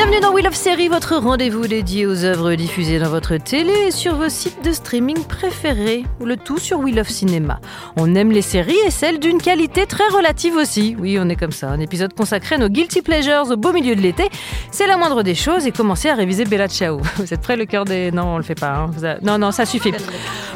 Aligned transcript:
Bienvenue 0.00 0.20
dans 0.20 0.32
Wheel 0.32 0.46
of 0.46 0.54
Série, 0.54 0.86
votre 0.86 1.16
rendez-vous 1.16 1.66
dédié 1.66 2.06
aux 2.06 2.24
œuvres 2.24 2.54
diffusées 2.54 3.00
dans 3.00 3.08
votre 3.08 3.36
télé 3.36 3.72
et 3.88 3.90
sur 3.90 4.14
vos 4.14 4.28
sites 4.28 4.64
de 4.64 4.70
streaming 4.70 5.24
préférés, 5.24 6.04
ou 6.20 6.24
le 6.24 6.36
tout 6.36 6.58
sur 6.58 6.78
Wheel 6.78 7.00
of 7.00 7.08
Cinéma. 7.08 7.58
On 7.96 8.14
aime 8.14 8.30
les 8.30 8.40
séries 8.42 8.78
et 8.86 8.92
celles 8.92 9.18
d'une 9.18 9.42
qualité 9.42 9.86
très 9.86 10.06
relative 10.06 10.54
aussi. 10.54 10.94
Oui, 11.00 11.18
on 11.20 11.28
est 11.28 11.34
comme 11.34 11.50
ça. 11.50 11.66
Un 11.70 11.80
épisode 11.80 12.14
consacré 12.14 12.54
à 12.54 12.58
nos 12.58 12.68
guilty 12.68 13.02
pleasures 13.02 13.50
au 13.50 13.56
beau 13.56 13.72
milieu 13.72 13.96
de 13.96 14.00
l'été. 14.00 14.28
C'est 14.70 14.86
la 14.86 14.96
moindre 14.98 15.24
des 15.24 15.34
choses 15.34 15.66
et 15.66 15.72
commencez 15.72 16.08
à 16.08 16.14
réviser 16.14 16.44
Bella 16.44 16.68
Ciao. 16.68 17.00
Vous 17.16 17.34
êtes 17.34 17.40
prêts 17.40 17.56
le 17.56 17.64
cœur 17.66 17.84
des... 17.84 18.12
Non, 18.12 18.34
on 18.34 18.36
le 18.36 18.44
fait 18.44 18.54
pas. 18.54 18.68
hein. 18.76 18.90
A- 19.02 19.16
Non, 19.22 19.36
non, 19.36 19.50
ça 19.50 19.66
suffit. 19.66 19.90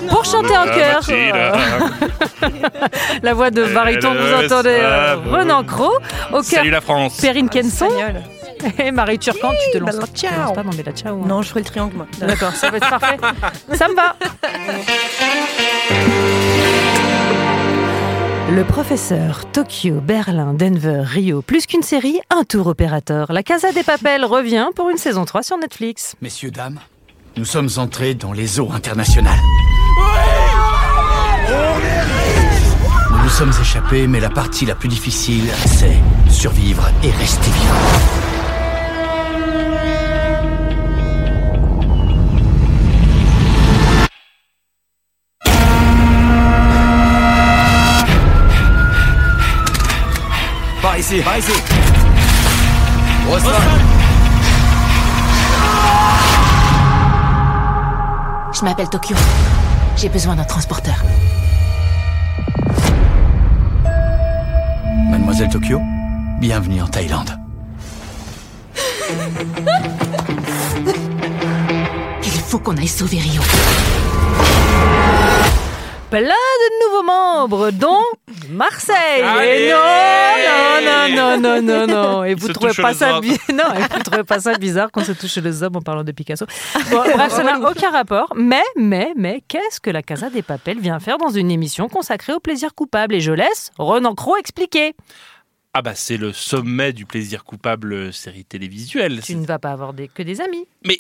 Pour 0.09 0.25
chanter 0.25 0.57
en 0.57 0.67
chœur, 0.67 1.01
euh, 1.11 1.53
la 3.25 3.35
voix 3.35 3.51
de 3.51 3.65
baryton 3.65 4.13
que 4.13 4.19
vous 4.19 4.45
entendez, 4.47 4.79
euh, 4.81 5.17
Renan 5.29 5.65
Cros, 5.65 5.97
au 6.31 6.35
cœur 6.35 6.45
Salut 6.45 6.71
la 6.71 6.81
France 6.81 7.17
Perrine 7.21 7.49
Kenson 7.49 7.89
Marie 8.93 9.19
Turcan. 9.19 9.51
Tu 9.73 9.79
te 9.79 9.83
lances, 9.85 9.95
Bella 9.97 10.07
tu 10.07 10.13
te 10.23 10.27
lances 10.27 10.35
Ciao. 10.47 10.53
pas 10.55 10.63
dans 10.63 10.71
Bella 10.71 10.93
Ciao. 10.93 11.21
hein. 11.23 11.27
Non, 11.27 11.43
je 11.43 11.49
ferai 11.49 11.61
le 11.61 11.67
triangle, 11.67 11.97
moi. 11.97 12.07
D'accord, 12.21 12.53
ça 12.55 12.71
va 12.71 12.77
être 12.79 12.89
parfait. 12.91 13.17
Ça 13.75 13.89
me 13.89 13.95
va. 13.95 14.17
Le 18.51 18.65
professeur, 18.65 19.51
Tokyo, 19.51 20.01
Berlin, 20.03 20.53
Denver, 20.53 21.03
Rio, 21.05 21.41
plus 21.41 21.65
qu'une 21.67 21.83
série, 21.83 22.21
un 22.29 22.45
tour 22.45 22.67
opérateur. 22.67 23.33
La 23.33 23.43
Casa 23.43 23.73
des 23.73 23.83
Papels 23.83 24.25
revient 24.27 24.69
pour 24.77 24.91
une 24.91 24.99
saison 24.99 25.25
3 25.25 25.43
sur 25.43 25.57
Netflix. 25.59 26.17
Messieurs, 26.21 26.51
dames, 26.51 26.79
nous 27.39 27.47
sommes 27.47 27.71
entrés 27.79 28.13
dans 28.15 28.33
les 28.33 28.61
eaux 28.61 28.71
internationales. 28.75 29.39
Nous 33.11 33.23
nous 33.23 33.29
sommes 33.31 33.53
échappés, 33.59 34.07
mais 34.07 34.21
la 34.21 34.29
partie 34.31 34.67
la 34.67 34.75
plus 34.75 34.89
difficile, 34.89 35.45
c'est 35.67 35.97
survivre 36.31 36.87
et 37.03 37.11
rester 37.13 37.51
vivant. 37.51 38.32
Ici, 51.03 51.21
par 51.23 51.37
ici. 51.37 51.53
Je 58.55 58.65
m'appelle 58.65 58.89
Tokyo. 58.89 59.17
J'ai 59.97 60.09
besoin 60.09 60.37
d'un 60.37 60.45
transporteur. 60.45 60.95
Mademoiselle 65.11 65.49
Tokyo, 65.49 65.81
bienvenue 66.41 66.83
en 66.83 66.87
Thaïlande. 66.87 67.37
Il 72.25 72.41
faut 72.47 72.61
qu'on 72.61 72.77
aille 72.77 72.87
sauver 72.87 73.19
Rio. 73.19 73.43
Plein 76.11 76.21
de 76.23 76.87
nouveaux 76.87 77.07
membres, 77.07 77.71
dont 77.73 78.05
Marseille. 78.49 79.23
Allez 79.23 79.69
et 79.69 79.73
non, 79.73 81.17
non, 81.17 81.39
non, 81.39 81.63
non, 81.63 81.63
non, 81.63 81.87
non. 81.87 82.25
Et 82.25 82.35
vous 82.35 82.49
trouvez 82.49 82.73
pas 82.75 82.95
ça 82.95 83.15
hommes. 83.17 83.21
bi- 83.21 83.39
Non, 83.53 83.73
et 83.75 83.81
vous 83.95 84.03
trouvez 84.03 84.25
pas 84.25 84.41
ça 84.41 84.55
bizarre 84.55 84.91
qu'on 84.91 85.05
se 85.05 85.13
touche 85.13 85.37
les 85.37 85.63
hommes 85.63 85.77
en 85.77 85.81
parlant 85.83 86.05
de 86.05 86.13
Picasso. 86.13 86.47
Bon, 86.91 87.03
bref, 87.17 87.33
ça 87.33 87.43
n'a 87.43 87.59
aucun 87.59 87.91
rapport. 87.91 88.33
Mais, 88.37 88.63
mais, 88.77 89.13
mais, 89.17 89.43
qu'est-ce 89.47 89.81
que 89.81 89.91
la 89.91 90.03
Casa 90.03 90.31
des 90.31 90.43
Papels 90.43 90.79
vient 90.81 90.99
faire 91.01 91.19
dans 91.19 91.31
une 91.31 91.51
émission 91.51 91.89
consacrée 91.89 92.33
au 92.33 92.41
plaisir 92.41 92.75
coupable 92.75 93.15
Et 93.15 93.21
je 93.21 93.33
laisse 93.33 93.71
Renan 93.79 94.15
Cros 94.15 94.37
expliquer. 94.37 94.95
Ah 95.75 95.81
bah 95.81 95.95
c'est 95.95 96.19
le 96.19 96.35
sommet 96.35 96.93
du 96.93 97.07
plaisir 97.07 97.45
coupable 97.45 97.95
euh, 97.95 98.13
série 98.13 98.45
télévisuelle. 98.45 99.23
Tu 99.25 99.35
ne 99.37 99.47
vas 99.47 99.59
pas 99.59 99.71
avoir 99.71 99.95
des- 99.95 100.07
que 100.09 100.23
des 100.23 100.43
amis. 100.43 100.67
Mais 100.85 100.99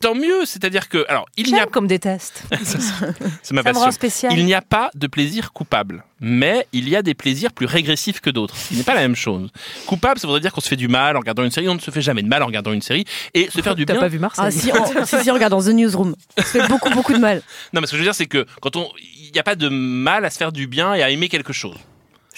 tant 0.00 0.16
mieux, 0.16 0.44
c'est-à-dire 0.44 0.88
que 0.88 1.04
alors 1.08 1.26
il 1.36 1.52
n'y 1.52 1.58
a 1.60 1.66
comme 1.66 1.86
déteste. 1.86 2.42
c'est 2.64 3.54
ma 3.54 3.62
Ça 3.62 3.70
me 3.72 3.78
rend 3.78 3.84
passion. 3.84 3.90
spécial. 3.92 4.32
Il 4.36 4.44
n'y 4.44 4.54
a 4.54 4.60
pas 4.60 4.90
de 4.96 5.06
plaisir 5.06 5.52
coupable, 5.52 6.02
mais 6.20 6.66
il 6.72 6.88
y 6.88 6.96
a 6.96 7.02
des 7.02 7.14
plaisirs 7.14 7.52
plus 7.52 7.66
régressifs 7.66 8.20
que 8.20 8.30
d'autres. 8.30 8.56
Ce 8.56 8.74
n'est 8.74 8.82
pas 8.82 8.94
la 8.94 9.02
même 9.02 9.14
chose. 9.14 9.50
Coupable, 9.86 10.18
ça 10.18 10.26
voudrait 10.26 10.40
dire 10.40 10.52
qu'on 10.52 10.60
se 10.60 10.68
fait 10.68 10.74
du 10.74 10.88
mal 10.88 11.16
en 11.16 11.20
regardant 11.20 11.44
une 11.44 11.52
série. 11.52 11.68
On 11.68 11.76
ne 11.76 11.80
se 11.80 11.92
fait 11.92 12.02
jamais 12.02 12.22
de 12.22 12.28
mal 12.28 12.42
en 12.42 12.46
regardant 12.46 12.72
une 12.72 12.82
série 12.82 13.04
et 13.34 13.48
se 13.50 13.60
faire 13.60 13.74
du 13.76 13.86
T'as 13.86 13.92
bien. 13.92 14.00
pas 14.02 14.08
vu 14.08 14.18
Marseille 14.18 14.44
Ah, 14.46 14.50
si, 14.50 14.72
on, 14.72 15.04
si, 15.06 15.16
si, 15.22 15.30
regarde 15.30 15.52
dans 15.52 15.62
The 15.62 15.68
Newsroom. 15.68 16.16
Ça 16.38 16.42
fait 16.42 16.66
beaucoup, 16.66 16.90
beaucoup 16.90 17.12
de 17.12 17.18
mal. 17.20 17.40
Non, 17.72 17.80
mais 17.80 17.86
ce 17.86 17.92
que 17.92 17.96
je 17.98 18.02
veux 18.02 18.06
dire, 18.06 18.16
c'est 18.16 18.26
que 18.26 18.46
quand 18.60 18.74
on, 18.74 18.88
il 19.00 19.30
n'y 19.32 19.38
a 19.38 19.44
pas 19.44 19.54
de 19.54 19.68
mal 19.68 20.24
à 20.24 20.30
se 20.30 20.38
faire 20.38 20.50
du 20.50 20.66
bien 20.66 20.92
et 20.94 21.04
à 21.04 21.10
aimer 21.10 21.28
quelque 21.28 21.52
chose. 21.52 21.76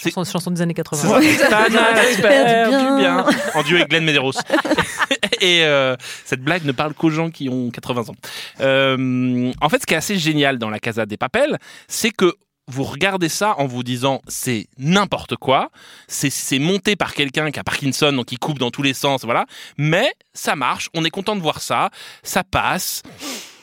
Chanson, 0.09 0.31
chanson 0.31 0.51
des 0.51 0.61
années 0.61 0.73
80. 0.73 1.21
C'est 1.21 1.33
ça. 1.35 1.47
Tana, 1.49 1.95
Faire 1.95 2.03
expert 2.09 2.65
du 2.65 2.71
bien. 2.71 2.97
bien. 2.97 3.25
En 3.53 3.63
duo 3.63 3.77
avec 3.77 3.89
Glenn 3.89 4.03
Medeiros. 4.03 4.31
Et 5.41 5.63
euh, 5.63 5.95
cette 6.25 6.41
blague 6.41 6.65
ne 6.65 6.71
parle 6.71 6.93
qu'aux 6.93 7.09
gens 7.09 7.29
qui 7.29 7.49
ont 7.49 7.69
80 7.71 8.09
ans. 8.09 8.15
Euh, 8.61 9.51
en 9.61 9.69
fait, 9.69 9.81
ce 9.81 9.85
qui 9.85 9.93
est 9.93 9.97
assez 9.97 10.17
génial 10.17 10.57
dans 10.57 10.69
la 10.69 10.79
Casa 10.79 11.05
des 11.05 11.17
Papels, 11.17 11.57
c'est 11.87 12.11
que 12.11 12.35
vous 12.67 12.83
regardez 12.83 13.29
ça 13.29 13.55
en 13.57 13.65
vous 13.65 13.83
disant 13.83 14.21
c'est 14.27 14.67
n'importe 14.77 15.35
quoi, 15.35 15.71
c'est 16.07 16.29
c'est 16.29 16.59
monté 16.59 16.95
par 16.95 17.13
quelqu'un 17.13 17.51
qui 17.51 17.59
a 17.59 17.63
Parkinson 17.63 18.13
donc 18.13 18.31
il 18.31 18.39
coupe 18.39 18.59
dans 18.59 18.71
tous 18.71 18.83
les 18.83 18.93
sens, 18.93 19.23
voilà. 19.23 19.45
Mais 19.77 20.13
ça 20.33 20.55
marche, 20.55 20.89
on 20.93 21.03
est 21.03 21.09
content 21.09 21.35
de 21.35 21.41
voir 21.41 21.61
ça, 21.61 21.89
ça 22.23 22.43
passe, 22.43 23.01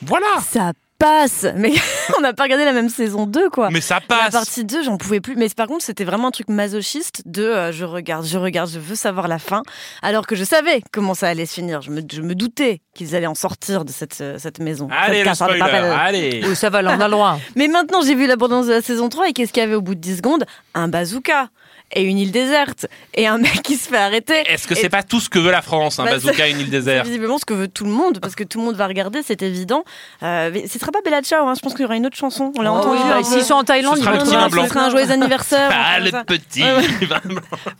voilà. 0.01 0.27
Ça 0.41 0.73
passe. 0.99 1.47
Mais 1.55 1.71
on 2.17 2.21
n'a 2.21 2.33
pas 2.33 2.43
regardé 2.43 2.65
la 2.65 2.73
même 2.73 2.89
saison 2.89 3.25
2, 3.25 3.49
quoi. 3.49 3.69
Mais 3.71 3.81
ça 3.81 3.95
La 3.95 4.01
passe. 4.01 4.31
partie 4.33 4.65
2, 4.65 4.83
j'en 4.83 4.97
pouvais 4.97 5.21
plus. 5.21 5.35
Mais 5.35 5.49
par 5.49 5.67
contre, 5.67 5.83
c'était 5.83 6.03
vraiment 6.03 6.27
un 6.27 6.31
truc 6.31 6.49
masochiste 6.49 7.23
de 7.25 7.43
euh, 7.43 7.71
je 7.71 7.85
regarde, 7.85 8.25
je 8.25 8.37
regarde, 8.37 8.69
je 8.69 8.79
veux 8.79 8.95
savoir 8.95 9.27
la 9.27 9.39
fin. 9.39 9.63
Alors 10.01 10.27
que 10.27 10.35
je 10.35 10.43
savais 10.43 10.83
comment 10.91 11.13
ça 11.15 11.27
allait 11.29 11.45
se 11.45 11.53
finir. 11.55 11.81
Je 11.81 11.89
me, 11.89 12.01
je 12.11 12.21
me 12.21 12.35
doutais 12.35 12.81
qu'ils 12.93 13.15
allaient 13.15 13.25
en 13.27 13.35
sortir 13.35 13.85
de 13.85 13.91
cette, 13.91 14.19
euh, 14.21 14.37
cette 14.37 14.59
maison. 14.59 14.87
Allez 14.91 15.19
Cette 15.23 15.27
le 15.27 15.33
spoiler, 15.35 15.63
allez. 15.63 16.41
Oui, 16.45 16.55
ça 16.55 16.69
va, 16.69 16.81
on 16.83 16.99
a 17.01 17.09
droit. 17.09 17.39
Mais 17.55 17.67
maintenant, 17.67 18.01
j'ai 18.01 18.13
vu 18.15 18.27
l'abondance 18.27 18.67
de 18.67 18.73
la 18.73 18.81
saison 18.81 19.09
3 19.09 19.29
et 19.29 19.33
qu'est-ce 19.33 19.53
qu'il 19.53 19.61
y 19.61 19.65
avait 19.65 19.75
au 19.75 19.81
bout 19.81 19.95
de 19.95 20.01
10 20.01 20.17
secondes? 20.17 20.45
Un 20.73 20.89
bazooka 20.89 21.47
et 21.93 22.03
une 22.03 22.17
île 22.17 22.31
déserte 22.31 22.87
et 23.13 23.27
un 23.27 23.37
mec 23.37 23.61
qui 23.63 23.75
se 23.75 23.89
fait 23.89 23.97
arrêter. 23.97 24.35
Est-ce 24.47 24.67
que 24.67 24.75
c'est 24.75 24.89
pas 24.89 25.03
tout 25.03 25.19
ce 25.19 25.29
que 25.29 25.39
veut 25.39 25.51
la 25.51 25.61
France, 25.61 25.99
un 25.99 26.05
Bah, 26.05 26.11
bazooka 26.11 26.47
et 26.47 26.51
une 26.51 26.59
île 26.59 26.65
C'est 26.65 26.71
désert 26.71 27.03
visiblement 27.03 27.37
ce 27.37 27.45
que 27.45 27.53
veut 27.53 27.67
tout 27.67 27.85
le 27.85 27.91
monde, 27.91 28.19
parce 28.19 28.35
que 28.35 28.43
tout 28.43 28.59
le 28.59 28.65
monde 28.65 28.75
va 28.75 28.87
regarder, 28.87 29.21
c'est 29.23 29.41
évident. 29.41 29.83
Euh, 30.23 30.49
mais 30.53 30.67
ce 30.67 30.77
sera 30.79 30.91
pas 30.91 30.99
Bella 31.03 31.21
Ciao, 31.21 31.47
hein, 31.47 31.53
je 31.55 31.61
pense 31.61 31.73
qu'il 31.73 31.81
y 31.81 31.85
aura 31.85 31.95
une 31.95 32.05
autre 32.05 32.17
chanson. 32.17 32.51
On 32.57 32.61
l'a 32.61 32.71
Oh, 32.71 32.77
entendu. 32.77 32.99
oui, 33.03 33.09
bah. 33.09 33.23
S'ils 33.23 33.43
sont 33.43 33.53
en 33.55 33.63
Thaïlande, 33.63 33.95
Ce 33.95 33.99
ils 34.01 34.03
sera 34.03 34.11
vont 34.13 34.17
le 34.19 34.23
petit 34.25 34.35
un 34.35 34.39
vin 34.41 34.49
blanc. 34.49 34.63
Ce 34.63 34.69
sera 34.69 34.85
un 34.85 34.89
joyeux 34.89 35.11
anniversaire. 35.11 35.69
Ah, 35.73 35.99
le 35.99 36.09
ça. 36.11 36.23
petit. 36.23 36.63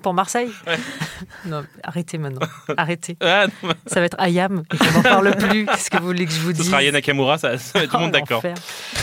Pour 0.02 0.14
Marseille 0.14 0.50
Non, 1.46 1.64
arrêtez 1.84 2.18
maintenant. 2.18 2.46
Arrêtez. 2.78 3.18
Ah, 3.22 3.46
non, 3.64 3.72
Ça 3.86 4.00
va 4.00 4.06
être 4.06 4.20
Ayam 4.20 4.64
et 4.74 4.78
qu'on 4.78 4.92
n'en 4.92 5.02
parle 5.02 5.36
plus. 5.36 5.66
Qu'est-ce 5.66 5.90
que 5.90 5.98
vous 5.98 6.06
voulez 6.08 6.26
que 6.26 6.32
je 6.32 6.40
vous 6.40 6.50
ce 6.52 6.56
dise 6.56 6.66
sera 6.68 6.78
Aya 6.78 6.92
Nakamura, 6.92 7.38
ça, 7.38 7.58
ça 7.58 7.80
va 7.80 7.84
être 7.86 7.92
tout 7.92 7.98
le 7.98 8.04
monde 8.04 8.12
Oh, 8.16 8.20
d'accord. 8.20 8.44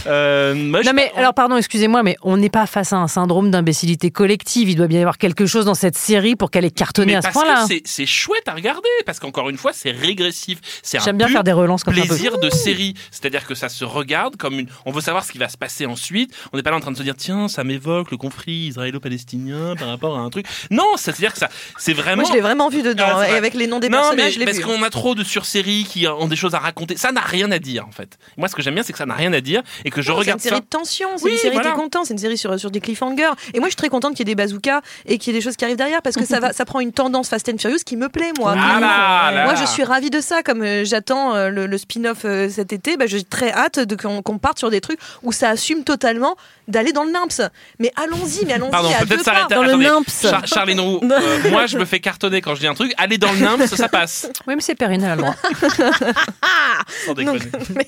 Euh, 0.06 0.54
je- 0.54 0.86
Non 0.86 0.92
mais 0.94 1.10
alors 1.16 1.34
pardon, 1.34 1.56
excusez-moi, 1.56 2.02
mais 2.02 2.16
on 2.22 2.36
n'est 2.36 2.48
pas 2.50 2.66
face 2.66 2.92
à 2.92 2.96
un 2.96 3.08
syndrome 3.08 3.50
d'imbécilité 3.50 4.10
collective. 4.10 4.68
Il 4.68 4.76
doit 4.76 4.86
bien 4.88 4.95
y 4.98 5.02
avoir 5.02 5.18
quelque 5.18 5.46
chose 5.46 5.64
dans 5.64 5.74
cette 5.74 5.96
série 5.96 6.36
pour 6.36 6.50
qu'elle 6.50 6.64
ait 6.64 6.70
cartonné 6.70 7.12
mais 7.12 7.16
à 7.18 7.22
ce 7.22 7.28
point-là. 7.30 7.66
c'est- 7.84 8.06
chouette 8.06 8.46
à 8.48 8.52
regarder, 8.54 8.88
parce 9.04 9.18
qu'encore 9.18 9.48
une 9.50 9.58
fois, 9.58 9.72
c'est 9.72 9.90
régressif. 9.90 10.58
C'est 10.82 11.00
J'aime 11.02 11.18
bien 11.18 11.28
faire 11.28 11.44
des 11.44 11.52
relances 11.52 11.82
comme 11.84 11.94
ça. 11.94 12.00
plaisir 12.02 12.38
de 12.38 12.50
série. 12.50 12.94
C'est-à-dire 13.10 13.46
que 13.46 13.54
ça 13.54 13.68
se 13.68 13.84
regarde 13.84 14.36
comme 14.36 14.58
une. 14.60 14.68
On 14.84 14.92
veut 14.92 15.00
savoir 15.00 15.24
ce 15.24 15.32
qui 15.32 15.38
va 15.38 15.48
se 15.48 15.56
passer 15.56 15.86
ensuite. 15.86 16.32
On 16.52 16.56
n'est 16.56 16.62
pas 16.62 16.70
là 16.70 16.76
en 16.76 16.80
train 16.80 16.92
de 16.92 16.96
se 16.96 17.02
dire 17.02 17.14
tiens, 17.16 17.48
ça 17.48 17.64
m'évoque 17.64 18.10
le 18.10 18.16
conflit 18.16 18.68
israélo-palestinien 18.68 19.74
par 19.76 19.88
rapport 19.88 20.16
à 20.16 20.20
un 20.20 20.30
truc. 20.30 20.46
Non, 20.70 20.84
c'est-à-dire 20.96 21.32
que 21.32 21.38
ça, 21.38 21.48
c'est 21.78 21.92
vraiment. 21.92 22.22
Moi, 22.22 22.30
je 22.30 22.34
l'ai 22.34 22.40
vraiment 22.40 22.68
vu 22.68 22.82
dedans, 22.82 23.04
Ah, 23.08 23.28
et 23.28 23.32
avec 23.34 23.54
les 23.54 23.66
noms 23.66 23.78
des 23.80 23.88
non, 23.88 23.98
personnages, 23.98 24.24
mais 24.26 24.30
je 24.32 24.38
l'ai 24.38 24.44
parce 24.44 24.58
qu'on 24.60 24.82
a 24.82 24.90
trop 24.90 25.14
de 25.14 25.24
sur-séries 25.24 25.86
qui 25.88 26.06
ont 26.06 26.26
des 26.28 26.36
choses 26.36 26.54
à 26.54 26.58
raconter. 26.58 26.96
Ça 26.96 27.12
n'a 27.12 27.20
rien 27.20 27.50
à 27.52 27.58
dire 27.58 27.86
en 27.86 27.92
fait. 27.92 28.18
Moi, 28.36 28.48
ce 28.48 28.54
que 28.54 28.62
j'aime 28.62 28.74
bien, 28.74 28.82
c'est 28.82 28.92
que 28.92 28.98
ça 28.98 29.06
n'a 29.06 29.14
rien 29.14 29.32
à 29.32 29.40
dire 29.40 29.62
et 29.84 29.90
que 29.90 30.02
je 30.02 30.10
Non, 30.10 30.16
regarde 30.18 30.40
C'est 30.40 30.48
une 30.48 30.54
série 30.54 30.56
ça. 30.56 30.78
de 30.78 30.82
tension, 30.82 31.08
c'est 31.16 31.24
Oui, 31.24 31.32
une 31.32 31.38
série 31.38 31.54
voilà. 31.54 31.72
contente, 31.72 32.06
c'est 32.06 32.14
une 32.14 32.18
série 32.18 32.38
sur, 32.38 32.58
sur 32.58 32.70
des 32.70 32.80
cliffhangers. 32.80 33.30
Et 33.54 33.58
moi, 33.60 33.68
je 33.68 33.70
suis 33.72 33.76
très 33.76 33.88
contente 33.88 34.14
qu'il 34.14 34.26
y 34.26 34.30
ait 34.30 34.34
des 34.34 34.40
bazookas 34.42 34.80
et 35.06 35.18
qu'il 35.18 35.32
y 35.32 35.36
ait 35.36 35.38
des 35.40 35.44
choses 35.44 35.56
qui 35.56 35.64
arrivent 35.64 35.76
derrière 35.76 36.02
parce 36.02 36.16
que 36.16 36.24
ça, 36.24 36.40
va, 36.40 36.52
ça 36.54 36.64
prend 36.64 36.80
une 36.80 36.92
tendance 36.92 37.28
Fast 37.28 37.48
and 37.48 37.58
Furious 37.58 37.78
qui 37.84 37.96
me 37.96 38.08
plaît, 38.08 38.32
moi. 38.38 38.54
Ah 38.56 38.80
là 38.80 39.30
là. 39.32 39.44
Moi, 39.44 39.54
je 39.54 39.64
suis 39.66 39.84
ravie 39.84 40.10
de 40.10 40.20
ça. 40.20 40.42
Comme 40.42 40.62
euh, 40.62 40.84
j'attends 40.84 41.34
euh, 41.34 41.48
le, 41.50 41.66
le 41.66 41.78
spin-off 41.78 42.18
euh, 42.24 42.48
cet 42.48 42.72
été, 42.72 42.96
bah, 42.96 43.06
j'ai 43.06 43.22
très 43.24 43.50
hâte 43.52 43.78
de 43.80 43.96
qu'on 43.96 44.22
qu'on 44.22 44.38
parte 44.38 44.58
sur 44.58 44.70
des 44.70 44.80
trucs 44.80 44.98
où 45.22 45.32
ça 45.32 45.48
assume 45.50 45.84
totalement 45.84 46.36
d'aller 46.68 46.92
dans 46.92 47.04
le 47.04 47.12
NIMPS. 47.12 47.42
Mais 47.78 47.92
allons-y, 47.96 48.44
mais 48.46 48.54
allons-y 48.54 48.70
Pardon, 48.70 48.90
à 48.98 49.04
peut-être 49.06 49.22
s'arrêter. 49.24 49.54
Dans 49.54 49.62
le 49.62 49.68
Attendez, 49.70 49.84
NIMPS. 49.88 50.22
Char- 50.22 50.46
Charles 50.46 50.70
Hénaud, 50.72 51.00
euh, 51.02 51.50
moi, 51.50 51.66
je 51.66 51.78
me 51.78 51.84
fais 51.84 52.00
cartonner 52.00 52.40
quand 52.40 52.54
je 52.54 52.60
dis 52.60 52.66
un 52.66 52.74
truc. 52.74 52.92
Aller 52.96 53.18
dans 53.18 53.30
le 53.32 53.38
NIMPS, 53.38 53.74
ça 53.76 53.88
passe. 53.88 54.28
Oui, 54.46 54.54
mais 54.56 54.60
c'est 54.62 54.74
Perrine, 54.74 55.06
le 55.08 55.16
droit. 55.16 55.34
Sans 57.04 57.14
déconner. 57.14 57.38
Donc, 57.38 57.50
mais- 57.74 57.86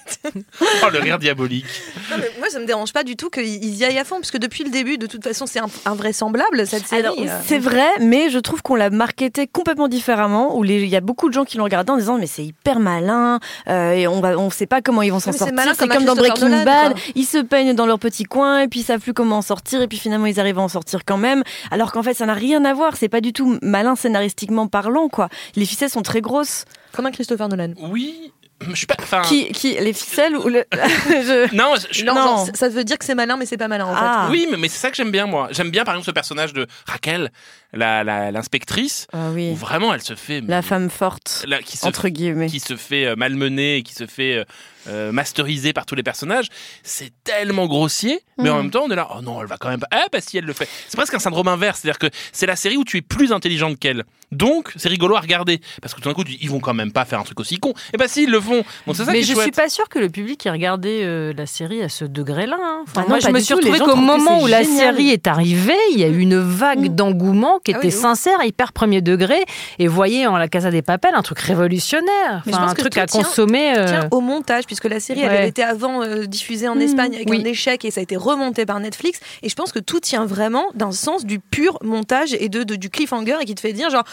Oh, 0.84 0.90
le 0.92 0.98
rire 1.00 1.18
diabolique. 1.18 1.66
non, 2.10 2.16
mais 2.20 2.30
moi, 2.38 2.48
ça 2.50 2.58
me 2.60 2.66
dérange 2.66 2.92
pas 2.92 3.02
du 3.04 3.16
tout 3.16 3.30
qu'ils 3.30 3.74
y 3.74 3.84
aillent 3.84 3.98
à 3.98 4.04
fond, 4.04 4.16
parce 4.16 4.30
que 4.30 4.38
depuis 4.38 4.64
le 4.64 4.70
début, 4.70 4.98
de 4.98 5.06
toute 5.06 5.24
façon, 5.24 5.46
c'est 5.46 5.58
un- 5.60 5.68
invraisemblable 5.86 6.66
cette 6.66 6.86
série. 6.88 7.00
Alors, 7.02 7.16
euh. 7.18 7.40
c'est 7.44 7.58
vrai, 7.58 7.86
mais 8.00 8.30
je 8.30 8.38
trouve 8.38 8.62
qu'on 8.62 8.74
l'a 8.74 8.90
marketé 8.90 9.46
complètement 9.46 9.88
différemment. 9.88 10.56
Où 10.56 10.64
il 10.64 10.86
y 10.86 10.96
a 10.96 11.00
beaucoup 11.00 11.28
de 11.28 11.34
gens 11.34 11.44
qui 11.44 11.56
l'ont 11.56 11.64
regardé 11.64 11.92
en 11.92 11.96
disant 11.96 12.18
mais 12.18 12.26
c'est 12.26 12.44
hyper 12.44 12.80
malin 12.80 13.38
euh, 13.68 13.92
et 13.92 14.08
on 14.08 14.20
va, 14.20 14.38
on 14.38 14.50
sait 14.50 14.66
pas 14.66 14.80
comment 14.80 15.02
ils 15.02 15.10
vont 15.10 15.20
s'en 15.20 15.32
sortir. 15.32 15.54
malin 15.54 15.72
C'est 15.74 15.86
comme 15.86 15.98
comme 15.98 16.04
dans 16.04 16.14
Breaking 16.14 16.48
Nolan, 16.48 16.64
Bad, 16.64 16.92
quoi. 16.92 17.02
ils 17.14 17.24
se 17.24 17.38
peignent 17.38 17.74
dans 17.74 17.86
leur 17.86 17.98
petit 17.98 18.24
coin 18.24 18.60
et 18.60 18.68
puis 18.68 18.80
ils 18.80 18.84
savent 18.84 19.00
plus 19.00 19.14
comment 19.14 19.38
en 19.38 19.42
sortir 19.42 19.82
et 19.82 19.88
puis 19.88 19.98
finalement 19.98 20.26
ils 20.26 20.40
arrivent 20.40 20.58
à 20.58 20.62
en 20.62 20.68
sortir 20.68 21.04
quand 21.04 21.18
même. 21.18 21.42
Alors 21.70 21.92
qu'en 21.92 22.02
fait 22.02 22.14
ça 22.14 22.26
n'a 22.26 22.34
rien 22.34 22.64
à 22.64 22.74
voir. 22.74 22.96
C'est 22.96 23.08
pas 23.08 23.20
du 23.20 23.32
tout 23.32 23.58
malin 23.62 23.96
scénaristiquement 23.96 24.66
parlant 24.66 25.08
quoi. 25.08 25.28
Les 25.56 25.66
ficelles 25.66 25.90
sont 25.90 26.02
très 26.02 26.20
grosses. 26.20 26.64
Comme 26.92 27.06
un 27.06 27.10
Christopher 27.10 27.48
Nolan. 27.48 27.74
Oui, 27.90 28.32
je 28.70 28.74
suis 28.74 28.86
pas. 28.86 28.96
Enfin, 29.00 29.22
Qui, 29.22 29.50
qui, 29.52 29.74
les 29.74 29.92
ficelles 29.92 30.36
ou 30.36 30.48
le 30.48 30.64
je- 30.72 31.54
non, 31.54 31.74
je- 31.90 32.04
Non, 32.04 32.14
Non. 32.14 32.22
genre, 32.24 32.48
ça 32.54 32.68
veut 32.68 32.84
dire 32.84 32.98
que 32.98 33.04
c'est 33.04 33.14
malin, 33.14 33.36
mais 33.36 33.46
c'est 33.46 33.56
pas 33.56 33.68
malin 33.68 33.86
en 33.86 33.94
Ah. 33.94 34.24
fait. 34.26 34.32
Oui, 34.32 34.46
mais, 34.50 34.56
mais 34.56 34.68
c'est 34.68 34.78
ça 34.78 34.90
que 34.90 34.96
j'aime 34.96 35.10
bien, 35.10 35.26
moi. 35.26 35.48
J'aime 35.50 35.70
bien, 35.70 35.84
par 35.84 35.94
exemple, 35.94 36.06
ce 36.06 36.10
personnage 36.12 36.52
de 36.52 36.66
Raquel, 36.86 37.30
la- 37.72 38.02
la- 38.04 38.30
l'inspectrice, 38.30 39.06
Ah 39.12 39.30
où 39.30 39.54
vraiment 39.54 39.92
elle 39.94 40.02
se 40.02 40.14
fait. 40.14 40.40
la 40.46 40.62
femme 40.62 40.90
forte 40.90 41.44
la- 41.46 41.62
qui 41.62 41.76
se, 41.76 41.86
entre 41.86 42.08
guillemets. 42.08 42.48
qui 42.48 42.60
se 42.60 42.76
fait 42.76 43.06
euh, 43.06 43.16
malmener 43.16 43.76
et 43.76 43.82
qui 43.82 43.94
se 43.94 44.06
fait 44.06 44.34
euh, 44.38 44.44
euh, 44.88 45.12
masteriser 45.12 45.72
par 45.72 45.84
tous 45.86 45.94
les 45.94 46.02
personnages. 46.02 46.48
C'est 46.82 47.12
tellement 47.24 47.66
grossier, 47.66 48.20
mais 48.38 48.48
en 48.50 48.56
Mhm. 48.56 48.62
même 48.62 48.70
temps, 48.70 48.84
on 48.86 48.90
est 48.90 48.96
là. 48.96 49.08
Oh 49.14 49.20
non, 49.20 49.40
elle 49.40 49.46
va 49.48 49.56
quand 49.58 49.68
même 49.68 49.80
pas. 49.80 49.88
Ah, 49.90 50.06
bah 50.10 50.20
si, 50.20 50.38
elle 50.38 50.44
le 50.46 50.52
fait. 50.52 50.68
C'est 50.88 50.96
presque 50.96 51.14
un 51.14 51.18
syndrome 51.18 51.48
inverse. 51.48 51.80
C'est-à-dire 51.80 51.98
que 51.98 52.08
c'est 52.32 52.46
la 52.46 52.56
série 52.56 52.76
où 52.76 52.84
tu 52.84 52.96
es 52.96 53.02
plus 53.02 53.32
intelligente 53.32 53.78
qu'elle. 53.78 54.04
Donc, 54.32 54.72
c'est 54.76 54.88
rigolo 54.88 55.16
à 55.16 55.20
regarder. 55.20 55.60
Parce 55.80 55.94
que 55.94 56.00
tout 56.00 56.08
d'un 56.08 56.14
coup, 56.14 56.22
tu 56.24 56.32
dis, 56.32 56.38
ils 56.42 56.50
vont 56.50 56.60
quand 56.60 56.74
même 56.74 56.92
pas 56.92 57.04
faire 57.04 57.18
un 57.18 57.22
truc 57.22 57.40
aussi 57.40 57.58
con. 57.58 57.72
Et 57.94 57.96
bah 57.96 58.08
si, 58.08 58.24
ils 58.24 58.30
le 58.30 58.40
font. 58.40 58.62
Donc 58.86 58.96
c'est 58.96 59.04
ça 59.04 59.12
Mais 59.12 59.18
qui 59.20 59.24
est 59.24 59.28
je 59.28 59.32
chouette. 59.32 59.42
suis 59.44 59.52
pas 59.52 59.68
sûre 59.68 59.88
que 59.88 59.98
le 59.98 60.08
public 60.10 60.44
ait 60.46 60.50
regardé 60.50 61.00
euh, 61.02 61.32
la 61.36 61.46
série 61.46 61.82
à 61.82 61.88
ce 61.88 62.04
degré-là. 62.04 62.58
hein. 62.60 62.80
Enfin, 62.82 62.92
Ah 62.96 63.00
non, 63.02 63.08
moi, 63.08 63.18
je 63.20 63.26
pas 63.26 63.32
me 63.32 63.38
du 63.38 63.44
suis 63.44 63.54
tout. 63.54 63.60
Les 63.60 63.70
retrouvée 63.70 63.78
gens 63.78 63.84
qu'au 63.86 63.90
trouvent 63.92 64.16
que 64.18 64.18
moment 64.24 64.38
c'est 64.38 64.44
où 64.44 64.46
la 64.48 64.62
génial. 64.62 64.94
série 64.96 65.10
est 65.10 65.26
arrivée, 65.26 65.74
il 65.92 65.98
y 66.00 66.04
a 66.04 66.08
eu 66.08 66.18
une 66.18 66.38
vague 66.38 66.90
Mm. 66.90 66.94
d'engouement 66.94 67.58
qui 67.64 67.72
Ah 67.72 67.78
était 67.78 67.86
oui, 67.86 67.92
de 67.92 67.96
ouf. 67.96 68.02
sincère, 68.02 68.38
hyper 68.44 68.72
premier 68.72 69.00
degré, 69.02 69.44
et 69.78 69.86
voyez 69.86 70.26
en 70.26 70.36
La 70.36 70.48
Casa 70.48 70.70
des 70.70 70.82
Papel 70.82 71.14
un 71.14 71.22
truc 71.22 71.38
révolutionnaire, 71.40 72.42
Mais 72.46 72.52
je 72.52 72.56
Enfin, 72.56 72.62
pense 72.62 72.70
un 72.72 72.74
que 72.74 72.80
truc 72.82 72.92
tout 72.94 73.00
à 73.00 73.06
tient- 73.06 73.22
consommer. 73.22 73.76
euh, 73.78 73.86
Tiens, 73.86 74.08
au 74.10 74.20
montage, 74.20 74.64
puisque 74.66 74.84
la 74.84 75.00
série 75.00 75.20
elle 75.20 75.30
Ouais. 75.30 75.38
avait 75.38 75.48
été 75.48 75.62
avant 75.62 76.02
euh, 76.02 76.24
diffusée 76.26 76.68
en 76.68 76.74
Mmh, 76.76 76.80
Espagne 76.82 77.14
avec 77.14 77.30
oui. 77.30 77.40
un 77.40 77.44
échec 77.44 77.84
et 77.84 77.90
ça 77.90 78.00
a 78.00 78.02
été 78.02 78.16
remonté 78.16 78.66
par 78.66 78.78
Netflix. 78.80 79.20
Et 79.42 79.48
je 79.48 79.54
pense 79.54 79.72
que 79.72 79.78
tout 79.78 80.00
tient 80.00 80.26
vraiment 80.26 80.66
d'un 80.74 80.92
sens 80.92 81.24
du 81.24 81.38
pur 81.38 81.78
montage 81.82 82.34
et 82.38 82.48
de, 82.48 82.62
de- 82.62 82.76
du 82.76 82.90
cliffhanger 82.90 83.36
et 83.40 83.44
qui 83.44 83.54
te 83.54 83.60
fait 83.60 83.72
dire 83.72 83.90
genre. 83.90 84.04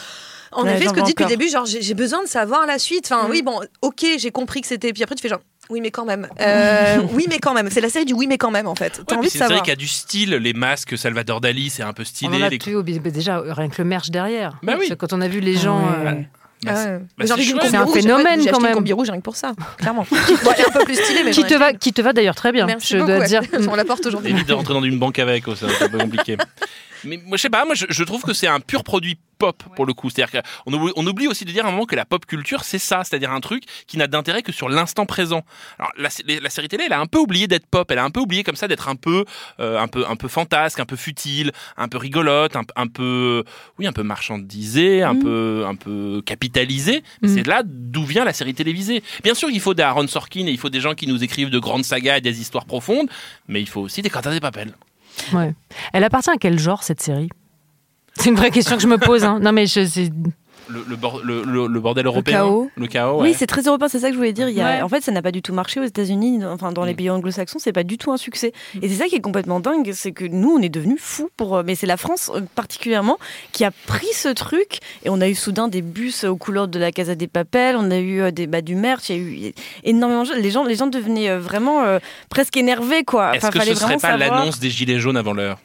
En 0.51 0.63
Ouais, 0.63 0.75
effet, 0.75 0.87
ce 0.87 0.93
que 0.93 0.99
tu 0.99 1.05
dis 1.05 1.11
depuis 1.11 1.23
le 1.25 1.29
début, 1.29 1.49
genre 1.49 1.65
j'ai 1.65 1.81
j'ai 1.81 1.93
besoin 1.95 2.23
de 2.23 2.27
savoir 2.29 2.65
la 2.65 2.79
suite. 2.79 3.11
Enfin, 3.11 3.27
Mm. 3.27 3.31
oui, 3.31 3.41
bon, 3.41 3.59
ok, 3.81 4.05
j'ai 4.17 4.31
compris 4.31 4.61
que 4.61 4.67
c'était. 4.67 4.93
Puis 4.93 5.03
après, 5.03 5.15
tu 5.15 5.21
fais 5.21 5.27
genre, 5.27 5.41
oui, 5.69 5.81
mais 5.81 5.91
quand 5.91 6.05
même. 6.05 6.27
Euh, 6.39 6.99
oui, 7.11 7.25
mais 7.29 7.39
quand 7.39 7.53
même. 7.53 7.69
C'est 7.71 7.81
la 7.81 7.89
série 7.89 8.05
du 8.05 8.13
oui, 8.13 8.25
mais 8.27 8.37
quand 8.37 8.51
même, 8.51 8.67
en 8.67 8.75
fait. 8.75 9.01
T'as 9.05 9.15
Ouais, 9.15 9.19
envie 9.19 9.27
de 9.27 9.31
c'est 9.31 9.39
une 9.39 9.43
série 9.43 9.49
savoir. 9.49 9.63
qui 9.63 9.71
a 9.71 9.75
du 9.75 9.87
style, 9.87 10.29
les 10.35 10.53
masques 10.53 10.97
Salvador 10.97 11.41
Dali, 11.41 11.69
c'est 11.69 11.83
un 11.83 11.91
peu 11.91 12.03
on 12.03 12.05
stylé. 12.05 12.37
en 12.37 12.41
a 12.41 12.49
les- 12.49 12.57
déjà 13.11 13.41
rien 13.45 13.67
que 13.67 13.81
le 13.81 13.87
merch 13.87 14.09
derrière. 14.11 14.57
Bah 14.63 14.75
oui. 14.79 14.89
Quand 14.97 15.11
on 15.11 15.19
a 15.21 15.27
vu 15.27 15.39
les 15.41 15.55
gens. 15.57 15.79
Ouais. 15.79 16.07
euh, 16.07 16.11
Bah, 16.63 16.71
Ah 16.73 16.75
c'est- 16.83 16.89
ouais. 16.89 16.99
bah, 17.17 17.25
J'ai 17.37 17.43
c'est 17.43 17.67
C'est 17.69 17.75
un. 17.75 17.85
Ouais, 17.85 17.93
phénomène, 18.01 18.25
j'ai 18.41 18.49
acheté 18.49 18.51
quand 18.51 18.61
même. 18.61 18.73
combi 18.73 18.93
rouge 18.93 19.09
rien 19.09 19.19
que 19.19 19.23
pour 19.25 19.35
ça, 19.35 19.51
clairement. 19.77 20.05
Bon, 20.09 20.17
un 20.51 20.71
peu 20.71 20.85
plus 20.85 20.95
stylée, 20.95 21.23
mais 21.25 21.31
qui 21.31 21.43
te 21.43 21.53
va, 21.53 21.73
qui 21.73 21.91
te 21.93 22.01
va 22.01 22.13
d'ailleurs 22.13 22.33
très 22.33 22.51
bien. 22.53 22.65
Merci 22.65 22.93
je 22.93 22.97
beaucoup, 22.97 23.09
dois 23.11 23.19
ouais. 23.19 23.27
dire. 23.27 23.41
On 23.69 23.75
la 23.75 23.83
porte 23.83 24.05
aujourd'hui. 24.05 24.31
Évite 24.31 24.47
de 24.47 24.53
rentrer 24.53 24.73
dans 24.73 24.83
une 24.83 24.97
banque 24.97 25.19
avec, 25.19 25.47
oh, 25.47 25.53
ça, 25.55 25.67
c'est 25.77 25.83
un 25.83 25.89
peu 25.89 25.97
compliqué. 25.99 26.37
Mais 27.05 27.17
moi, 27.25 27.37
je 27.37 27.41
sais 27.43 27.49
pas, 27.49 27.65
moi, 27.65 27.75
je, 27.75 27.85
je 27.89 28.03
trouve 28.03 28.23
que 28.23 28.33
c'est 28.33 28.47
un 28.47 28.59
pur 28.59 28.83
produit 28.83 29.17
pop 29.37 29.61
pour 29.75 29.85
le 29.85 29.93
coup. 29.93 30.09
C'est-à-dire 30.09 30.41
qu'on 30.41 30.71
oublie, 30.73 30.93
on 30.95 31.05
oublie 31.05 31.27
aussi 31.27 31.43
de 31.43 31.51
dire 31.51 31.65
à 31.65 31.67
un 31.67 31.71
moment 31.71 31.85
que 31.85 31.95
la 31.95 32.05
pop 32.05 32.25
culture, 32.25 32.63
c'est 32.63 32.79
ça, 32.79 33.03
c'est-à-dire 33.03 33.31
un 33.31 33.41
truc 33.41 33.63
qui 33.85 33.97
n'a 33.97 34.07
d'intérêt 34.07 34.41
que 34.43 34.53
sur 34.53 34.69
l'instant 34.69 35.05
présent. 35.05 35.43
Alors 35.77 35.91
la, 35.97 36.07
la 36.41 36.49
série 36.49 36.69
télé, 36.69 36.85
elle 36.87 36.93
a 36.93 36.99
un 37.01 37.05
peu 37.05 37.17
oublié 37.19 37.45
d'être 37.47 37.65
pop, 37.67 37.89
elle 37.91 37.97
a 37.99 38.05
un 38.05 38.11
peu 38.11 38.21
oublié 38.21 38.43
comme 38.43 38.55
ça 38.55 38.69
d'être 38.69 38.87
un 38.87 38.95
peu, 38.95 39.25
euh, 39.59 39.77
un 39.77 39.87
peu, 39.89 40.05
un 40.07 40.15
peu 40.15 40.29
fantasque, 40.29 40.79
un 40.79 40.85
peu 40.85 40.95
futile, 40.95 41.51
un 41.75 41.89
peu 41.89 41.97
rigolote, 41.97 42.55
un, 42.55 42.61
un 42.77 42.87
peu, 42.87 43.43
oui, 43.77 43.87
un 43.87 43.91
peu 43.93 44.03
marchandisée, 44.03 45.03
un 45.03 45.13
Mm. 45.15 45.19
peu, 45.21 45.63
un 45.67 45.75
peu 45.75 46.21
capitalisée. 46.25 47.03
Mais 47.21 47.27
Mm. 47.29 47.33
C'est 47.35 47.47
là 47.47 47.61
d'où 47.65 48.05
vient 48.05 48.23
la 48.23 48.33
série 48.33 48.53
télévisée. 48.53 49.03
Bien 49.23 49.33
sûr, 49.33 49.49
il 49.49 49.59
faut 49.59 49.73
des 49.73 49.83
Aaron 49.83 50.07
Sorkin 50.07 50.47
et 50.47 50.51
il 50.51 50.57
faut 50.57 50.69
des 50.69 50.79
gens 50.79 50.93
qui 50.95 51.07
nous 51.07 51.23
écrivent 51.25 51.49
de 51.49 51.59
grandes 51.59 51.83
sagas 51.83 52.17
et 52.17 52.21
des 52.21 52.39
histoires 52.39 52.65
profondes, 52.65 53.09
mais 53.49 53.59
il 53.61 53.67
faut 53.67 53.81
aussi 53.81 54.01
des 54.01 54.09
Quentin 54.09 54.31
des 54.31 54.39
Papels. 54.39 54.73
Ouais. 55.33 55.53
Elle 55.93 56.03
appartient 56.03 56.29
à 56.29 56.37
quel 56.37 56.59
genre 56.59 56.83
cette 56.83 57.01
série? 57.01 57.29
C'est 58.15 58.29
une 58.29 58.35
vraie 58.35 58.51
question 58.51 58.75
que 58.77 58.81
je 58.81 58.87
me 58.87 58.97
pose. 58.97 59.23
hein. 59.23 59.39
Non 59.41 59.51
mais 59.51 59.65
je, 59.65 60.09
Le, 60.67 60.83
le, 60.87 60.97
le, 61.23 61.43
le- 61.43 61.67
le 61.67 61.79
bordel 61.79 62.05
européen. 62.05 62.37
chaos. 62.39 62.69
Le 62.75 62.87
chaos, 62.87 63.21
Oui, 63.21 63.33
c'est 63.37 63.45
très 63.47 63.61
européen, 63.63 63.87
c'est 63.87 63.99
ça 63.99 64.07
que 64.07 64.13
je 64.13 64.17
voulais 64.17 64.33
dire. 64.33 64.49
Il 64.49 64.55
y 64.55 64.61
a, 64.61 64.65
Ouais. 64.65 64.81
En 64.81 64.89
fait, 64.89 65.01
ça 65.01 65.11
n'a 65.11 65.21
pas 65.21 65.31
du 65.31 65.41
tout 65.41 65.53
marché 65.53 65.79
aux 65.79 65.83
États-Unis, 65.83 66.41
enfin 66.45 66.71
dans 66.71 66.83
les 66.83 66.93
Mm. 66.93 66.97
pays 66.97 67.09
anglo-saxons, 67.09 67.59
c'est 67.59 67.71
pas 67.73 67.83
du 67.83 67.97
tout 67.97 68.11
un 68.11 68.17
succès. 68.17 68.51
Et 68.81 68.89
c'est 68.89 68.95
ça 68.95 69.05
qui 69.05 69.15
est 69.15 69.21
complètement 69.21 69.59
dingue, 69.59 69.91
c'est 69.93 70.11
que 70.11 70.25
nous, 70.25 70.49
on 70.51 70.61
est 70.61 70.69
devenus 70.69 70.99
fous 71.01 71.29
pour. 71.37 71.55
euh, 71.57 71.63
Mais 71.65 71.75
c'est 71.75 71.87
la 71.87 71.97
France 71.97 72.31
euh, 72.33 72.41
particulièrement 72.55 73.17
qui 73.51 73.63
a 73.65 73.71
pris 73.85 74.07
ce 74.13 74.29
truc. 74.29 74.79
Et 75.03 75.09
on 75.09 75.21
a 75.21 75.27
eu 75.27 75.35
soudain 75.35 75.67
des 75.67 75.81
bus 75.81 76.23
aux 76.23 76.35
couleurs 76.37 76.67
de 76.67 76.79
la 76.79 76.91
Casa 76.91 77.15
des 77.15 77.27
Papels, 77.27 77.75
on 77.77 77.91
a 77.91 77.97
eu 77.97 78.21
euh, 78.21 78.31
des, 78.31 78.47
bah, 78.47 78.61
du 78.61 78.75
merch, 78.75 79.09
il 79.09 79.15
y 79.15 79.45
a 79.45 79.49
eu 79.49 79.53
énormément 79.83 80.23
de. 80.23 80.33
Les 80.33 80.51
gens, 80.51 80.63
les 80.63 80.75
gens 80.75 80.87
devenaient 80.87 81.37
vraiment 81.37 81.83
euh, 81.83 81.99
presque 82.29 82.57
énervés, 82.57 83.03
quoi. 83.03 83.35
Est-ce 83.35 83.45
Enfin, 83.47 83.59
que 83.59 83.65
ce 83.65 83.75
serait 83.75 83.93
pas 83.97 84.17
savoir. 84.17 84.39
l'annonce 84.39 84.59
des 84.59 84.69
gilets 84.69 84.99
jaunes 84.99 85.17
avant 85.17 85.33
l'heure? 85.33 85.59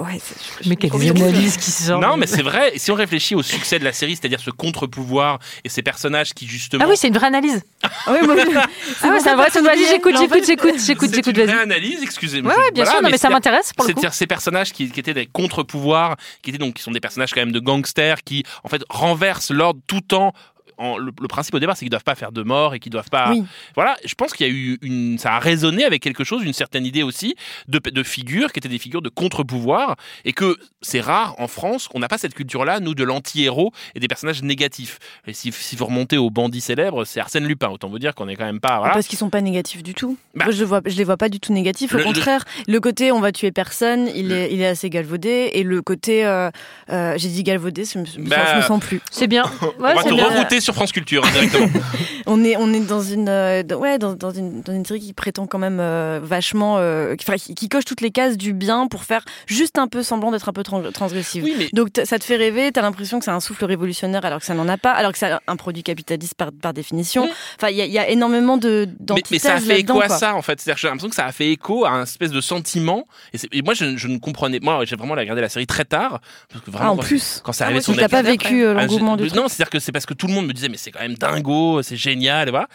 Ouais, 0.00 0.18
je- 0.62 0.68
mais 0.68 0.76
je- 0.80 1.10
analyses 1.10 1.56
qui 1.56 1.70
sortent. 1.70 2.02
Non, 2.02 2.16
mais 2.16 2.26
c'est 2.26 2.42
vrai. 2.42 2.72
Si 2.76 2.90
on 2.90 2.94
réfléchit 2.94 3.34
au 3.34 3.42
succès 3.42 3.78
de 3.78 3.84
la 3.84 3.92
série, 3.92 4.16
c'est-à-dire 4.16 4.40
ce 4.40 4.50
contre-pouvoir 4.50 5.38
et 5.64 5.68
ces 5.68 5.82
personnages 5.82 6.34
qui 6.34 6.46
justement. 6.48 6.84
Ah 6.84 6.88
oui, 6.88 6.96
c'est 6.96 7.08
une 7.08 7.14
vraie 7.14 7.26
analyse. 7.28 7.62
Ah 8.06 8.12
oui, 8.12 8.26
moi, 8.26 8.34
Ah 8.38 9.08
ouais, 9.08 9.20
c'est 9.20 9.28
un 9.30 9.36
vrai. 9.36 9.48
Vas-y, 9.48 9.86
j'écoute, 9.88 10.14
j'écoute, 10.18 10.44
j'écoute, 10.46 10.74
j'écoute, 10.84 11.08
c'est 11.10 11.16
j'écoute. 11.16 11.36
une 11.36 11.44
Vas-y. 11.44 11.54
vraie 11.54 11.62
analyse, 11.62 12.02
excusez-moi. 12.02 12.52
Ouais, 12.52 12.58
ouais, 12.58 12.70
bien 12.72 12.84
Voilà, 12.84 12.98
sûr. 12.98 13.02
Non, 13.02 13.08
mais 13.10 13.16
ça 13.16 13.18
c'est-à-dire- 13.28 13.36
m'intéresse 13.36 13.72
pour 13.72 13.86
le 13.86 13.92
coup. 13.94 14.00
C'est-à-dire 14.00 14.14
ces 14.14 14.26
personnages 14.26 14.72
qui, 14.72 14.90
qui 14.90 15.00
étaient 15.00 15.14
des 15.14 15.26
contre-pouvoirs, 15.26 16.16
qui 16.42 16.50
étaient 16.50 16.58
donc 16.58 16.74
qui 16.74 16.82
sont 16.82 16.90
des 16.90 17.00
personnages 17.00 17.32
quand 17.32 17.40
même 17.40 17.52
de 17.52 17.60
gangsters, 17.60 18.22
qui 18.24 18.42
en 18.62 18.68
fait 18.68 18.82
renversent 18.90 19.50
l'ordre 19.50 19.80
tout 19.86 20.14
en 20.14 20.32
en- 20.78 20.98
le, 20.98 21.12
le 21.20 21.28
principe 21.28 21.54
au 21.54 21.58
départ, 21.58 21.76
c'est 21.76 21.84
qu'ils 21.84 21.90
doivent 21.90 22.04
pas 22.04 22.14
faire 22.14 22.32
de 22.32 22.42
mort 22.42 22.74
et 22.74 22.78
qu'ils 22.80 22.92
doivent 22.92 23.10
pas. 23.10 23.30
Oui. 23.30 23.44
Voilà, 23.74 23.96
je 24.04 24.14
pense 24.14 24.32
qu'il 24.32 24.46
y 24.46 24.50
a 24.50 24.52
eu 24.52 24.78
une, 24.82 25.18
ça 25.18 25.34
a 25.34 25.38
résonné 25.38 25.84
avec 25.84 26.02
quelque 26.02 26.24
chose, 26.24 26.42
une 26.44 26.52
certaine 26.52 26.84
idée 26.86 27.02
aussi 27.02 27.34
de, 27.68 27.78
de 27.78 28.02
figures 28.02 28.52
qui 28.52 28.58
étaient 28.58 28.68
des 28.68 28.78
figures 28.78 29.02
de 29.02 29.08
contre-pouvoir 29.08 29.96
et 30.24 30.32
que 30.32 30.56
c'est 30.82 31.00
rare 31.00 31.34
en 31.38 31.48
France, 31.48 31.88
on 31.94 31.98
n'a 31.98 32.08
pas 32.08 32.18
cette 32.18 32.34
culture-là, 32.34 32.80
nous, 32.80 32.94
de 32.94 33.04
l'anti-héros 33.04 33.72
et 33.94 34.00
des 34.00 34.08
personnages 34.08 34.42
négatifs. 34.42 34.98
Et 35.26 35.32
si, 35.32 35.52
si 35.52 35.76
vous 35.76 35.86
remontez 35.86 36.16
au 36.18 36.30
bandit 36.30 36.60
célèbre, 36.60 37.04
c'est 37.04 37.20
Arsène 37.20 37.46
Lupin. 37.46 37.68
Autant 37.68 37.88
vous 37.88 37.98
dire 37.98 38.14
qu'on 38.14 38.28
est 38.28 38.36
quand 38.36 38.44
même 38.44 38.60
pas. 38.60 38.78
Voilà. 38.78 38.94
Parce 38.94 39.06
qu'ils 39.06 39.18
sont 39.18 39.30
pas 39.30 39.40
négatifs 39.40 39.82
du 39.82 39.94
tout. 39.94 40.16
Bah. 40.34 40.44
Moi, 40.46 40.52
je, 40.54 40.64
vois, 40.64 40.80
je 40.84 40.96
les 40.96 41.04
vois 41.04 41.16
pas 41.16 41.28
du 41.28 41.40
tout 41.40 41.52
négatifs. 41.52 41.94
Au 41.94 41.98
Le- 41.98 42.04
contraire, 42.04 42.44
le... 42.68 42.80
côté 42.80 43.12
on 43.12 43.20
va 43.20 43.32
tuer 43.32 43.50
personne, 43.52 44.08
il 44.14 44.32
est, 44.32 44.52
il 44.52 44.60
est 44.60 44.66
assez 44.66 44.90
galvaudé. 44.90 45.50
Et 45.54 45.62
le 45.62 45.82
côté, 45.82 46.24
euh, 46.26 46.50
euh, 46.90 47.14
j'ai 47.16 47.28
dit 47.28 47.42
galvaudé, 47.42 47.84
je 47.84 47.98
me, 47.98 48.28
Bah. 48.28 48.36
je 48.52 48.56
me 48.58 48.62
sens 48.62 48.80
plus. 48.80 49.00
C'est 49.10 49.26
bien. 49.26 49.44
Ouais, 49.78 49.90
on 49.92 49.94
va 49.96 50.02
te 50.04 50.14
rerouter 50.14 50.60
sur 50.64 50.74
France 50.74 50.92
Culture 50.92 51.24
hein, 51.24 51.30
directement. 51.32 51.68
On 52.26 52.42
est, 52.42 52.56
on 52.56 52.72
est 52.72 52.80
dans 52.80 53.02
une, 53.02 53.28
euh, 53.28 53.62
ouais, 53.76 53.98
dans, 53.98 54.14
dans 54.14 54.30
une, 54.30 54.62
dans 54.62 54.72
une 54.72 54.86
série 54.86 54.98
qui 55.00 55.12
prétend 55.12 55.46
quand 55.46 55.58
même 55.58 55.78
euh, 55.78 56.20
vachement, 56.22 56.76
euh, 56.78 57.16
qui, 57.16 57.26
enfin, 57.28 57.36
qui, 57.36 57.54
qui 57.54 57.68
coche 57.68 57.84
toutes 57.84 58.00
les 58.00 58.10
cases 58.10 58.38
du 58.38 58.54
bien 58.54 58.86
pour 58.86 59.04
faire 59.04 59.22
juste 59.46 59.76
un 59.78 59.88
peu 59.88 60.02
semblant 60.02 60.30
d'être 60.30 60.48
un 60.48 60.54
peu 60.54 60.62
tran- 60.62 60.90
transgressive. 60.90 61.44
oui, 61.44 61.54
mais 61.58 61.68
Donc 61.74 61.88
ça 62.04 62.18
te 62.18 62.24
fait 62.24 62.36
rêver, 62.36 62.72
t'as 62.72 62.80
l'impression 62.80 63.18
que 63.18 63.26
c'est 63.26 63.30
un 63.30 63.40
souffle 63.40 63.66
révolutionnaire 63.66 64.24
alors 64.24 64.40
que 64.40 64.46
ça 64.46 64.54
n'en 64.54 64.66
a 64.68 64.78
pas, 64.78 64.92
alors 64.92 65.12
que 65.12 65.18
c'est 65.18 65.32
un 65.46 65.56
produit 65.56 65.82
capitaliste 65.82 66.32
par, 66.34 66.48
par 66.50 66.72
définition. 66.72 67.28
Enfin, 67.56 67.68
il 67.68 67.76
y, 67.76 67.82
a- 67.82 67.84
il 67.84 67.92
y 67.92 67.98
a 67.98 68.08
énormément 68.08 68.56
de 68.56 68.88
mais, 69.10 69.22
mais 69.30 69.38
ça 69.38 69.56
a 69.56 69.60
fait 69.60 69.80
écho 69.80 70.00
à 70.00 70.06
quoi. 70.06 70.16
ça 70.16 70.34
en 70.34 70.40
fait. 70.40 70.58
C'est-à-dire 70.62 70.76
que 70.76 70.80
j'ai 70.80 70.88
l'impression 70.88 71.10
que 71.10 71.14
ça 71.16 71.26
a 71.26 71.32
fait 71.32 71.50
écho 71.50 71.84
à 71.84 71.90
un 71.90 72.04
espèce 72.04 72.30
de 72.30 72.40
sentiment. 72.40 73.06
Et, 73.52 73.60
moi, 73.60 73.74
je, 73.74 73.98
je 73.98 74.08
ne 74.08 74.16
comprenais. 74.16 74.60
Moi, 74.62 74.82
j'ai 74.86 74.96
vraiment 74.96 75.12
regardé 75.12 75.42
la 75.42 75.50
série 75.50 75.66
très 75.66 75.84
tard 75.84 76.22
parce 76.50 76.64
que 76.64 76.70
Ah, 76.72 76.78
vraiment 76.78 76.92
en 76.92 76.96
quand- 76.96 77.02
plus. 77.02 77.42
quand 77.44 77.52
ça 77.52 77.64
Ah, 77.64 77.66
arrivait 77.66 77.82
sur 77.82 77.90
aussi, 77.92 78.00
Donc 78.00 78.08
t'as 78.08 78.22
Netflix. 78.22 78.42
pas 78.44 78.48
vécu 78.48 78.64
euh, 78.64 78.74
Ah, 78.78 78.86
l'engouement 78.86 79.18
je- 79.18 79.24
du. 79.24 79.36
Non, 79.36 79.48
c'est-à-dire 79.48 79.68
que 79.68 79.78
c'est 79.78 79.92
parce 79.92 80.06
que 80.06 80.14
tout 80.14 80.26
le 80.26 80.32
monde 80.32 80.46
me 80.46 80.53
disait 80.54 80.68
mais 80.68 80.76
c'est 80.76 80.90
quand 80.90 81.00
même 81.00 81.14
dingo, 81.14 81.82
c'est 81.82 81.96
génial, 81.96 82.48
et 82.48 82.50
voilà. 82.50 82.68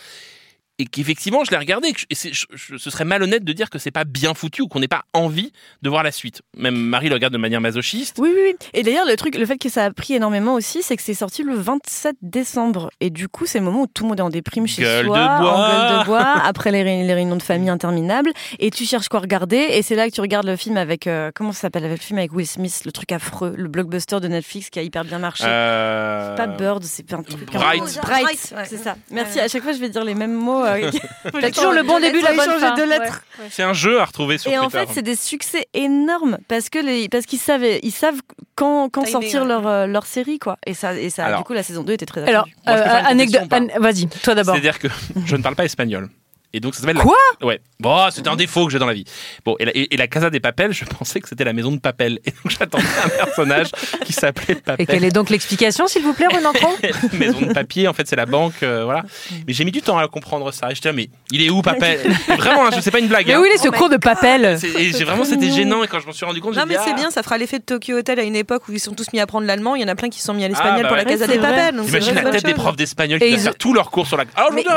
Et 0.80 0.86
qu'effectivement 0.86 1.44
je 1.44 1.52
l'ai 1.52 1.58
regardé. 1.58 1.90
Et, 1.90 1.94
que 1.94 2.00
je- 2.00 2.06
et 2.10 2.16
c'est- 2.16 2.34
je- 2.34 2.46
je- 2.54 2.78
ce 2.78 2.90
serait 2.90 3.06
malhonnête 3.06 3.44
de 3.44 3.54
dire 3.54 3.70
que 3.70 3.78
c'est 3.78 3.92
pas 3.92 4.04
bien 4.06 4.34
foutu 4.34 4.64
ou 4.64 4.68
qu'on 4.68 4.80
n'ait 4.80 4.88
pas 4.88 5.04
envie 5.14 5.52
de 5.82 5.90
voir 5.90 6.02
la 6.04 6.12
suite. 6.12 6.42
Même 6.58 6.76
Marie 6.76 7.10
le 7.10 7.16
regarde 7.16 7.34
de 7.34 7.38
manière 7.38 7.62
masochiste. 7.62 8.18
Oui, 8.20 8.30
oui, 8.34 8.42
oui. 8.52 8.56
Et 8.74 8.82
d'ailleurs, 8.84 9.06
le 9.06 9.16
truc, 9.16 9.36
le 9.36 9.46
fait 9.46 9.58
que 9.58 9.70
ça 9.70 9.86
a 9.86 9.92
pris 9.92 10.14
énormément 10.16 10.54
aussi, 10.56 10.82
c'est 10.82 10.96
que 10.96 11.04
c'est 11.04 11.14
sorti 11.14 11.44
le 11.44 11.54
27 11.56 12.16
décembre. 12.22 12.90
Et 13.02 13.10
du 13.10 13.28
coup, 13.28 13.46
c'est 13.46 13.60
le 13.60 13.66
moment 13.66 13.82
où 13.84 13.88
tout 13.88 14.04
le 14.04 14.10
monde 14.10 14.20
est 14.20 14.24
en 14.24 14.30
déprime 14.30 14.68
chez 14.68 14.82
Gueule 14.82 15.06
soi, 15.06 15.18
de 15.18 15.42
bois. 15.42 15.52
en 15.54 15.68
gueule 15.68 16.00
de 16.00 16.06
bois, 16.06 16.20
après 16.44 16.72
les, 16.72 16.84
les 16.84 17.14
réunions 17.14 17.36
de 17.36 17.44
famille 17.44 17.70
interminables. 17.70 18.32
Et 18.60 18.72
tu 18.72 18.86
cherches 18.86 19.10
quoi 19.10 19.20
regarder. 19.20 19.58
Et 19.72 19.82
c'est 19.82 19.96
là 19.96 20.08
que 20.10 20.14
tu 20.16 20.22
regardes 20.22 20.48
le 20.48 20.56
film 20.56 20.78
avec, 20.78 21.08
euh, 21.08 21.32
comment 21.36 21.52
ça 21.52 21.62
s'appelle, 21.62 21.90
le 21.90 21.98
film 21.98 22.20
avec 22.20 22.32
Will 22.34 22.48
Smith, 22.48 22.82
le 22.86 22.92
truc 22.92 23.12
affreux, 23.12 23.54
le 23.58 23.68
blockbuster 23.68 24.20
de 24.22 24.28
Netflix 24.28 24.70
qui 24.70 24.80
a 24.80 24.82
hyper 24.84 25.04
bien 25.04 25.20
marché. 25.20 25.44
Euh, 25.48 26.36
Pas 26.36 26.48
Bird, 26.48 26.84
c'est 26.84 27.12
un 27.14 27.22
truc. 27.24 27.46
Bright. 27.52 27.80
Bright, 27.82 28.00
Bright, 28.02 28.54
ouais. 28.56 28.64
c'est 28.70 28.78
ça. 28.78 28.96
Merci. 29.12 29.40
À 29.40 29.48
chaque 29.48 29.64
fois, 29.64 29.74
je 29.74 29.80
vais 29.80 29.90
dire 29.90 30.04
les 30.04 30.16
mêmes 30.16 30.34
mots. 30.34 30.64
Euh, 30.76 30.92
T'as 31.42 31.52
toujours 31.52 31.72
le 31.74 31.84
bon 31.84 32.00
début, 32.00 32.22
la 32.22 32.34
bonne 32.34 32.46
changer 32.46 32.60
fin. 32.68 32.76
de 32.76 32.84
lettres. 32.84 33.22
C'est 33.50 33.64
un 33.64 33.74
jeu 33.74 34.00
à 34.00 34.06
retrouver 34.06 34.38
sur 34.38 34.52
Et 34.52 34.58
en 34.58 34.64
Twitter. 34.70 34.80
fait, 34.88 34.94
c'est 34.94 35.02
des 35.02 35.16
succès 35.16 35.68
énormes 35.74 36.38
parce 36.48 36.70
que 36.70 36.80
les, 36.80 37.10
parce 37.10 37.26
qu'ils 37.26 37.40
savaient, 37.40 37.80
ils 37.84 37.92
savent 37.92 38.20
quand, 38.56 38.90
quand 38.90 39.02
Timing, 39.04 39.12
sortir 39.14 39.42
ouais. 39.44 39.48
leur, 39.48 39.68
euh, 39.68 39.86
leur 39.88 40.06
série 40.06 40.40
quoi. 40.40 40.58
Et 40.66 40.74
ça, 40.74 40.94
et 40.94 41.10
ça, 41.10 41.26
Alors. 41.26 41.40
du 41.40 41.44
coup, 41.46 41.54
la 41.54 41.64
saison 41.64 41.84
2 41.84 41.94
était 41.94 42.06
très 42.06 42.28
Alors, 42.28 42.46
euh, 42.68 42.72
anecdote. 43.06 43.52
an- 43.54 43.68
Vas-y, 43.80 44.08
toi 44.08 44.36
d'abord. 44.36 44.54
C'est-à-dire 44.56 44.80
que 44.80 44.88
je 45.26 45.36
ne 45.36 45.42
parle 45.42 45.56
pas 45.56 45.66
espagnol. 45.66 46.10
Et 46.54 46.60
donc 46.60 46.74
ça 46.74 46.82
s'appelle. 46.82 46.98
la- 46.98 47.04
Quoi? 47.04 47.16
Ouais. 47.44 47.62
Bon, 47.80 48.10
c'était 48.12 48.28
un 48.30 48.36
défaut 48.36 48.66
que 48.66 48.72
j'ai 48.72 48.80
dans 48.80 48.88
la 48.88 48.94
vie. 48.94 49.06
Bon, 49.46 49.56
et 49.60 49.66
la, 49.66 49.72
et- 49.76 49.94
et 49.94 49.98
la 49.98 50.08
Casa 50.08 50.30
des 50.30 50.40
Papels, 50.40 50.74
je 50.74 50.84
pensais 50.84 51.20
que 51.22 51.30
c'était 51.30 51.44
la 51.44 51.54
maison 51.54 51.72
de 51.72 51.80
Papel. 51.80 52.20
Et 52.26 52.32
donc 52.32 52.50
j'attendais 52.60 52.84
un 53.06 53.10
personnage 53.10 53.68
qui 54.06 54.14
s'appelait 54.14 54.56
Et 54.56 54.56
Papel. 54.56 54.86
quelle 54.88 55.04
est 55.06 55.12
donc 55.12 55.30
l'explication, 55.30 55.88
s'il 55.88 56.02
vous 56.02 56.14
plaît, 56.14 56.28
Renan 56.28 56.52
Cron 56.54 56.72
maison 57.14 57.40
de 57.42 57.54
papier, 57.54 57.88
en 57.88 57.94
fait, 57.94 58.08
c'est 58.08 58.16
la 58.16 58.26
banque, 58.26 58.64
euh, 58.64 58.84
voilà. 58.84 59.04
Mais 59.48 59.54
j'ai 59.54 59.64
mis 59.64 59.72
du 59.72 59.82
temps 59.82 59.98
à 59.98 60.08
comprendre 60.08 60.52
ça. 60.52 60.72
Et 60.72 60.76
j'étais 60.76 60.90
là, 60.90 60.94
mais 60.94 61.10
il 61.32 61.42
est 61.44 61.50
où 61.50 61.62
Papel? 61.62 62.00
Vraiment, 62.38 62.66
hein, 62.66 62.72
je 62.76 62.82
sais 62.82 62.92
pas 62.92 63.00
une 63.00 63.08
blague. 63.08 63.28
Mais 63.28 63.34
hein. 63.34 63.40
où 63.42 63.46
il 63.46 63.52
est 63.52 63.58
ce 63.58 63.70
cours 63.70 63.90
de 63.90 63.98
papel 63.98 64.58
C'est- 64.60 64.70
et 64.70 64.92
j'ai 64.92 65.04
vraiment, 65.04 65.24
c'était 65.24 65.52
gênant. 65.52 65.84
Et 65.84 65.88
quand 65.88 66.00
je 66.00 66.08
m'en 66.08 66.12
suis 66.14 66.26
rendu 66.26 66.42
compte, 66.42 66.54
j'ai 66.56 66.60
Non 66.60 66.66
mais 66.68 66.76
c'est 66.76 66.92
ah. 66.92 66.94
bien, 66.94 67.12
ça 67.12 67.22
fera 67.24 67.38
l'effet 67.38 67.60
de 67.60 67.64
Tokyo 67.64 67.98
Hotel 67.98 68.20
à 68.20 68.24
une 68.24 68.36
époque 68.36 68.68
où 68.68 68.72
ils 68.74 68.80
sont 68.80 68.94
tous 68.94 69.06
mis 69.14 69.20
à 69.20 69.24
apprendre 69.24 69.46
l'allemand. 69.48 69.76
Il 69.76 69.82
y 69.82 69.86
en 69.86 69.88
a 69.88 69.96
plein 69.96 70.10
qui 70.10 70.20
se 70.20 70.26
sont 70.26 70.34
mis 70.34 70.44
à 70.44 70.48
l'espagnol 70.48 70.78
Ah, 70.80 70.82
bah 70.84 70.88
pour 70.90 70.98
la. 70.98 71.06
Casa 71.06 71.28
des 71.28 71.34
c'est 71.34 71.40
vrai. 71.40 71.50
Papel. 71.50 71.76
donc 71.76 71.86
c'est 71.86 71.92
T'imagines 72.00 72.14
vrai, 72.16 72.24
la 72.24 72.32
tête 72.32 72.46
des 72.46 72.54
profs 72.54 72.76
d'espagnol 72.76 73.18
Et 73.22 73.26
qui 73.26 73.30
doivent 73.32 73.40
ils- 73.40 73.44
faire 73.44 73.56
tous 73.56 73.74
leurs 73.74 73.92
cours 73.92 74.08
sur 74.08 74.18
la. 74.18 74.26
Ah, 74.36 74.48
aujourd'hui, 74.50 74.64
Casa 74.64 74.76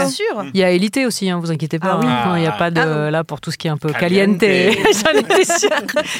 des 0.00 0.10
sûr, 0.10 0.19
Il 0.20 0.26
y 0.26 0.30
a- 0.30 0.34
Bien 0.34 0.42
sûr. 0.44 0.50
Il 0.54 0.60
y 0.60 0.64
a 0.64 0.70
Élité 0.70 1.06
aussi, 1.06 1.28
hein, 1.30 1.38
vous 1.40 1.50
inquiétez 1.50 1.78
pas. 1.78 1.92
Ah 1.94 1.98
oui. 2.00 2.06
hein. 2.08 2.32
Il 2.36 2.40
n'y 2.40 2.46
a 2.46 2.52
pas 2.52 2.70
de 2.70 2.80
Ah 2.80 3.10
là 3.10 3.24
pour 3.24 3.40
tout 3.40 3.50
ce 3.50 3.58
qui 3.58 3.66
est 3.66 3.70
un 3.70 3.76
peu 3.76 3.90
Caliente. 3.92 4.38
caliente. 4.38 4.74
J'en 5.04 5.18
étais 5.18 5.44
sûre. 5.44 5.70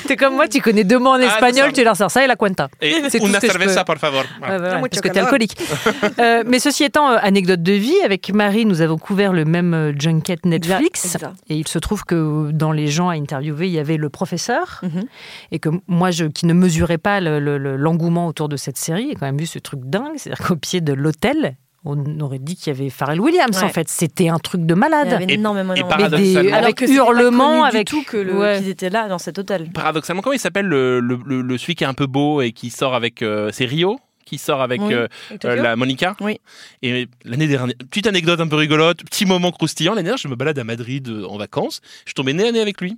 T'es 0.06 0.16
comme 0.16 0.34
moi, 0.34 0.48
tu 0.48 0.60
connais 0.60 0.84
deux 0.84 0.98
mots 0.98 1.10
en 1.10 1.20
Ah, 1.20 1.24
espagnol, 1.24 1.72
tu 1.72 1.84
leur 1.84 1.96
sors 1.96 2.10
ça 2.10 2.24
et 2.24 2.26
la 2.26 2.36
cuenta. 2.36 2.68
Et 2.80 2.94
C'est 3.08 3.20
una 3.22 3.40
cerveza, 3.40 3.84
por 3.84 3.96
favor. 3.98 4.22
Ouais, 4.42 4.58
parce 4.88 5.00
que 5.00 5.08
t'es 5.08 5.20
alcoolique. 5.20 5.56
Euh, 6.18 6.42
mais 6.46 6.58
ceci 6.58 6.84
étant, 6.84 7.10
euh, 7.10 7.16
anecdote 7.22 7.62
de 7.62 7.72
vie, 7.72 7.94
avec 8.04 8.32
Marie, 8.32 8.64
nous 8.66 8.80
avons 8.82 8.98
couvert 8.98 9.32
le 9.32 9.44
même 9.44 9.72
euh, 9.74 9.92
junket 9.98 10.44
Netflix. 10.44 11.14
Exact. 11.14 11.34
Et 11.48 11.56
il 11.56 11.66
se 11.68 11.78
trouve 11.78 12.04
que 12.04 12.50
dans 12.52 12.72
les 12.72 12.88
gens 12.88 13.08
à 13.08 13.14
interviewer, 13.14 13.66
il 13.66 13.72
y 13.72 13.78
avait 13.78 13.96
le 13.96 14.08
professeur. 14.10 14.80
Mhm. 14.82 15.04
Et 15.52 15.58
que 15.58 15.68
moi, 15.86 16.10
je, 16.10 16.24
qui 16.26 16.46
ne 16.46 16.52
mesurais 16.52 16.98
pas 16.98 17.20
le- 17.20 17.38
le- 17.40 17.58
le- 17.58 17.76
l'engouement 17.76 18.26
autour 18.26 18.48
de 18.48 18.56
cette 18.56 18.76
série, 18.76 19.08
j'ai 19.10 19.14
quand 19.14 19.26
même 19.26 19.38
vu 19.38 19.46
ce 19.46 19.58
truc 19.58 19.80
dingue. 19.84 20.12
C'est-à-dire 20.16 20.46
qu'au 20.46 20.56
pied 20.56 20.80
de 20.80 20.92
l'hôtel, 20.92 21.56
on 21.84 22.20
aurait 22.20 22.38
dit 22.38 22.56
qu'il 22.56 22.72
y 22.72 22.76
avait 22.76 22.90
Pharrell 22.90 23.20
Williams, 23.20 23.56
Ouais. 23.58 23.64
en 23.64 23.68
fait. 23.70 23.88
C'était 23.88 24.28
un 24.28 24.38
truc 24.38 24.66
de 24.66 24.74
Il 24.74 24.76
y 24.76 24.80
malade. 24.80 25.12
avait 25.12 25.24
Et- 25.24 25.34
énormément, 25.34 25.74
et 25.74 25.80
paradoxalement- 25.82 26.52
avec 26.54 26.76
que 26.76 26.86
c'était 26.86 26.98
pas 26.98 27.04
hurlements, 27.06 27.50
connu 27.60 27.68
avec 27.68 27.86
du 27.86 27.90
tout 27.92 28.02
que 28.02 28.16
le- 28.18 28.36
Ouais. 28.38 28.58
qu'ils 28.58 28.68
étaient 28.68 28.90
là 28.90 29.08
dans 29.08 29.18
cet 29.18 29.38
hôtel. 29.38 29.70
Paradoxalement, 29.72 30.20
comment 30.22 30.34
il 30.34 30.38
s'appelle 30.40 30.66
le, 30.66 31.00
le, 31.00 31.18
le, 31.24 31.40
le- 31.42 31.58
celui 31.58 31.74
qui 31.74 31.84
est 31.84 31.86
un 31.86 31.94
peu 31.94 32.06
beau 32.06 32.42
et 32.42 32.52
qui 32.52 32.70
sort 32.70 32.94
avec. 32.94 33.22
euh, 33.22 33.50
c'est 33.52 33.64
Rio 33.64 33.98
qui 34.26 34.38
sort 34.38 34.60
avec 34.60 34.80
Oui. 34.80 34.94
euh, 34.94 35.08
euh, 35.44 35.56
la 35.56 35.74
Monica. 35.74 36.14
Oui. 36.20 36.38
Et 36.82 37.08
l'année 37.24 37.48
dernière, 37.48 37.74
petite 37.90 38.06
anecdote 38.06 38.38
un 38.40 38.46
peu 38.46 38.54
rigolote, 38.56 39.02
petit 39.04 39.26
moment 39.26 39.50
croustillant. 39.50 39.92
L'année 39.94 40.04
dernière, 40.04 40.18
je 40.18 40.28
me 40.28 40.36
balade 40.36 40.56
à 40.58 40.62
Madrid 40.64 41.10
en 41.28 41.36
vacances. 41.36 41.80
Je 42.04 42.10
suis 42.10 42.14
tombé 42.14 42.32
nez 42.32 42.46
à 42.46 42.52
nez 42.52 42.60
avec 42.60 42.80
lui. 42.80 42.96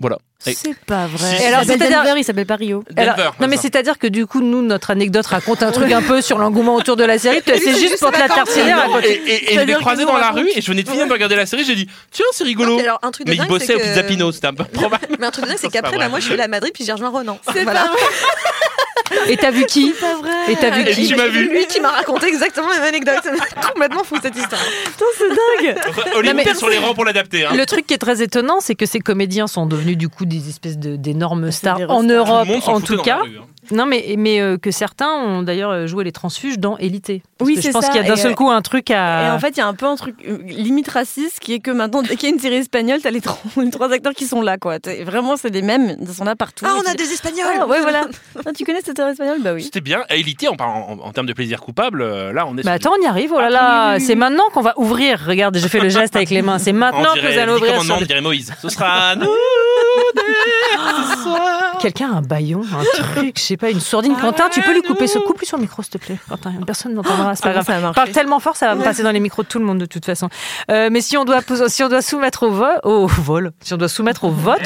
Voilà. 0.00 0.18
C'est 0.40 0.74
pas 0.86 1.06
vrai. 1.06 1.26
Si, 1.30 1.34
Et 1.36 1.38
si, 1.38 1.44
alors, 1.46 1.60
si. 1.60 1.66
s'appelle 1.68 1.88
C'est-à-dire- 1.88 2.02
Denver, 2.04 2.20
il 2.20 2.24
s'appelle 2.24 2.44
pas 2.46 2.56
Rio. 2.56 2.84
Denver. 2.90 3.08
Alors, 3.16 3.34
non, 3.40 3.48
mais 3.48 3.56
c'est-à-dire 3.56 3.98
que 3.98 4.06
du 4.06 4.26
coup, 4.26 4.40
nous, 4.42 4.60
notre 4.60 4.90
anecdote 4.90 5.24
raconte 5.24 5.62
un 5.62 5.72
truc 5.72 5.90
un 5.92 6.02
peu 6.02 6.20
sur 6.20 6.36
l'engouement 6.38 6.74
autour 6.74 6.96
de 6.96 7.04
la 7.04 7.18
série. 7.18 7.40
C'est 7.46 7.58
juste 7.60 7.78
juste 7.78 8.00
pour 8.00 8.10
te 8.12 8.18
la 8.18 8.24
à 8.24 8.26
Et, 8.26 8.92
côté. 8.92 9.22
et- 9.26 9.54
et 9.54 9.58
je 9.58 9.60
l'ai 9.60 9.72
croisé 9.74 10.04
dans 10.04 10.18
la 10.18 10.32
rue 10.32 10.50
et 10.54 10.60
je 10.60 10.66
venais 10.70 10.82
de 10.82 10.88
finir 10.90 11.06
de 11.06 11.12
regarder 11.12 11.36
la 11.36 11.46
série. 11.46 11.64
J'ai 11.64 11.76
dit, 11.76 11.88
tiens, 12.10 12.26
c'est 12.32 12.44
rigolo. 12.44 12.76
Mais 12.76 12.82
alors, 12.82 12.98
un 13.02 13.10
truc 13.10 13.26
de 13.26 13.30
Mais 13.30 13.38
il 13.38 13.46
bossait 13.46 13.74
au 13.74 13.78
que- 13.78 13.84
Pizza 13.84 14.02
Pino, 14.02 14.32
c'était 14.32 14.48
un 14.48 14.54
peu 14.54 14.64
probable. 14.64 15.06
Mais 15.18 15.26
un 15.26 15.30
truc 15.30 15.44
de 15.44 15.50
dingue, 15.50 15.58
c'est 15.60 15.68
qu'après, 15.70 15.96
bah, 15.96 16.08
moi, 16.08 16.18
je 16.20 16.24
suis 16.24 16.34
allée 16.34 16.42
à 16.42 16.48
Madrid, 16.48 16.72
puis 16.74 16.84
j'ai 16.84 16.92
rejoint 16.92 17.08
Ronan. 17.10 17.38
C'est 17.52 17.64
pas 17.64 17.72
vrai. 17.72 17.82
Et 19.28 19.36
t'as 19.36 19.50
vu 19.50 19.64
qui 19.66 19.92
pas 20.00 20.14
vrai. 20.16 20.30
Et 20.52 20.56
t'as 20.56 20.70
vu 20.70 20.84
qui 20.84 21.06
tu 21.08 21.14
m'as 21.16 21.28
vu. 21.28 21.48
Lui 21.50 21.66
qui 21.66 21.80
m'a 21.80 21.90
raconté 21.90 22.26
exactement 22.28 22.68
la 22.68 22.76
même 22.76 22.88
anecdote. 22.88 23.20
C'est 23.22 23.30
complètement 23.72 24.04
fou 24.04 24.16
cette 24.22 24.36
histoire. 24.36 24.60
Putain, 24.84 25.04
c'est 25.18 25.28
dingue. 25.28 25.76
Olivier 26.16 26.50
est 26.50 26.54
sur 26.54 26.68
les 26.68 26.78
rangs 26.78 26.94
pour 26.94 27.04
l'adapter. 27.04 27.44
hein. 27.44 27.50
Le 27.54 27.66
truc 27.66 27.86
qui 27.86 27.94
est 27.94 27.98
très 27.98 28.22
étonnant, 28.22 28.60
c'est 28.60 28.74
que 28.74 28.86
ces 28.86 29.00
comédiens 29.00 29.46
sont 29.46 29.66
devenus 29.66 29.96
du 29.96 30.08
coup 30.08 30.24
des 30.24 30.48
espèces 30.48 30.78
de- 30.78 30.96
d'énormes 30.96 31.50
stars 31.50 31.80
en 31.90 32.02
Europe, 32.02 32.48
en 32.66 32.80
tout 32.80 32.96
cas. 32.98 33.20
rue, 33.22 33.38
hein. 33.38 33.46
Non, 33.70 33.86
mais, 33.86 34.14
mais 34.18 34.40
euh, 34.40 34.56
que 34.58 34.70
certains 34.70 35.10
ont 35.12 35.42
d'ailleurs 35.42 35.86
joué 35.86 36.04
les 36.04 36.12
transfuges 36.12 36.58
dans 36.58 36.76
Élité. 36.78 37.22
Oui, 37.40 37.54
je 37.56 37.62
c'est 37.62 37.70
pense 37.72 37.86
qu'il 37.86 37.96
y 37.96 37.98
a 37.98 38.02
d'un 38.02 38.16
seul 38.16 38.32
euh, 38.32 38.34
coup 38.34 38.50
un 38.50 38.62
truc 38.62 38.90
à. 38.90 39.26
Et 39.26 39.30
en 39.30 39.38
fait, 39.38 39.50
il 39.50 39.58
y 39.58 39.60
a 39.60 39.66
un 39.66 39.74
peu 39.74 39.86
un 39.86 39.96
truc 39.96 40.14
euh, 40.28 40.38
limite 40.46 40.88
raciste 40.88 41.40
qui 41.40 41.54
est 41.54 41.58
que 41.60 41.70
maintenant, 41.70 42.02
dès 42.02 42.16
qu'il 42.16 42.28
y 42.28 42.32
a 42.32 42.34
une 42.34 42.40
série 42.40 42.56
espagnole, 42.56 43.00
t'as 43.02 43.10
les, 43.10 43.20
trois- 43.20 43.38
les 43.62 43.70
trois 43.70 43.92
acteurs 43.92 44.12
qui 44.14 44.26
sont 44.26 44.42
là, 44.42 44.56
quoi. 44.58 44.78
Vraiment, 45.04 45.36
c'est 45.36 45.50
les 45.50 45.62
mêmes, 45.62 45.96
ils 46.00 46.08
sont 46.08 46.24
là 46.24 46.36
partout. 46.36 46.64
Ah, 46.68 46.74
on 46.84 46.90
a 46.90 46.94
des 46.94 47.04
Espagnols 47.12 47.46
Ah, 47.60 47.66
ouais, 47.66 47.80
voilà. 47.80 48.06
Ah, 48.46 48.50
tu 48.56 48.64
connais 48.64 48.80
cette 48.84 48.96
série 48.96 49.10
espagnole 49.12 49.40
Bah 49.42 49.52
oui. 49.54 49.62
C'était 49.62 49.80
bien. 49.80 50.02
Et 50.10 50.20
Elité, 50.20 50.48
en, 50.48 50.56
en, 50.58 50.98
en 51.00 51.12
termes 51.12 51.26
de 51.26 51.32
plaisir 51.32 51.60
coupable, 51.60 52.02
euh, 52.02 52.32
là, 52.32 52.46
on 52.46 52.56
est 52.58 52.62
Bah 52.62 52.72
attends, 52.72 52.92
on 52.98 53.02
y 53.02 53.06
arrive, 53.06 53.32
oh 53.34 53.40
là 53.40 53.48
là, 53.50 53.98
c'est 54.00 54.14
maintenant 54.16 54.44
qu'on 54.52 54.60
va 54.62 54.74
ouvrir. 54.78 55.20
Regarde, 55.26 55.56
j'ai 55.56 55.68
fait 55.68 55.80
le 55.80 55.88
geste 55.88 56.14
avec 56.16 56.30
les 56.30 56.42
mains. 56.42 56.58
C'est 56.58 56.72
maintenant 56.72 57.14
que 57.14 57.20
dirait 57.20 57.38
allez 57.38 57.52
dix 57.52 57.56
ouvrir. 57.58 57.82
sur 57.82 57.94
on 57.96 58.00
dirait 58.00 58.20
Moïse. 58.20 58.52
Ce 58.60 58.68
sera 58.68 59.14
nous. 59.16 59.28
Quelqu'un 61.80 62.12
a 62.12 62.16
un 62.16 62.22
baillon, 62.22 62.62
un 62.62 63.02
truc, 63.14 63.36
je 63.38 63.42
sais 63.54 63.66
pas, 63.66 63.70
une 63.70 63.80
sourdine. 63.80 64.16
Quentin, 64.16 64.48
tu 64.50 64.60
peux 64.62 64.72
lui 64.72 64.82
couper 64.82 65.06
ce 65.06 65.18
sur 65.44 65.56
le 65.56 65.62
micro, 65.62 65.82
s'il 65.82 65.92
te 65.92 65.98
plaît. 65.98 66.18
Quentin, 66.28 66.52
personne 66.66 66.94
n'entendra, 66.94 67.34
c'est 67.34 67.42
pas 67.42 67.50
Ah, 67.50 67.52
grave. 67.52 67.66
ça 67.66 67.76
a 67.76 67.80
marché. 67.80 67.94
Parle 67.94 68.10
tellement 68.10 68.40
fort, 68.40 68.56
ça 68.56 68.66
va 68.68 68.74
me 68.74 68.82
passer 68.82 69.02
dans 69.02 69.10
les 69.10 69.20
micros 69.20 69.42
de 69.42 69.48
tout 69.48 69.58
le 69.58 69.64
monde 69.64 69.78
de 69.78 69.86
toute 69.86 70.04
façon. 70.04 70.28
Euh, 70.70 70.88
mais 70.90 71.00
si 71.00 71.16
on 71.16 71.24
doit, 71.24 71.40
si 71.68 71.82
on 71.82 71.88
doit 71.88 72.02
soumettre 72.02 72.44
au 72.44 72.50
vol, 72.50 72.78
au 72.84 73.06
vol, 73.06 73.52
si 73.60 73.72
on 73.74 73.76
doit 73.76 73.88
soumettre 73.88 74.24
au 74.24 74.30
vote, 74.30 74.60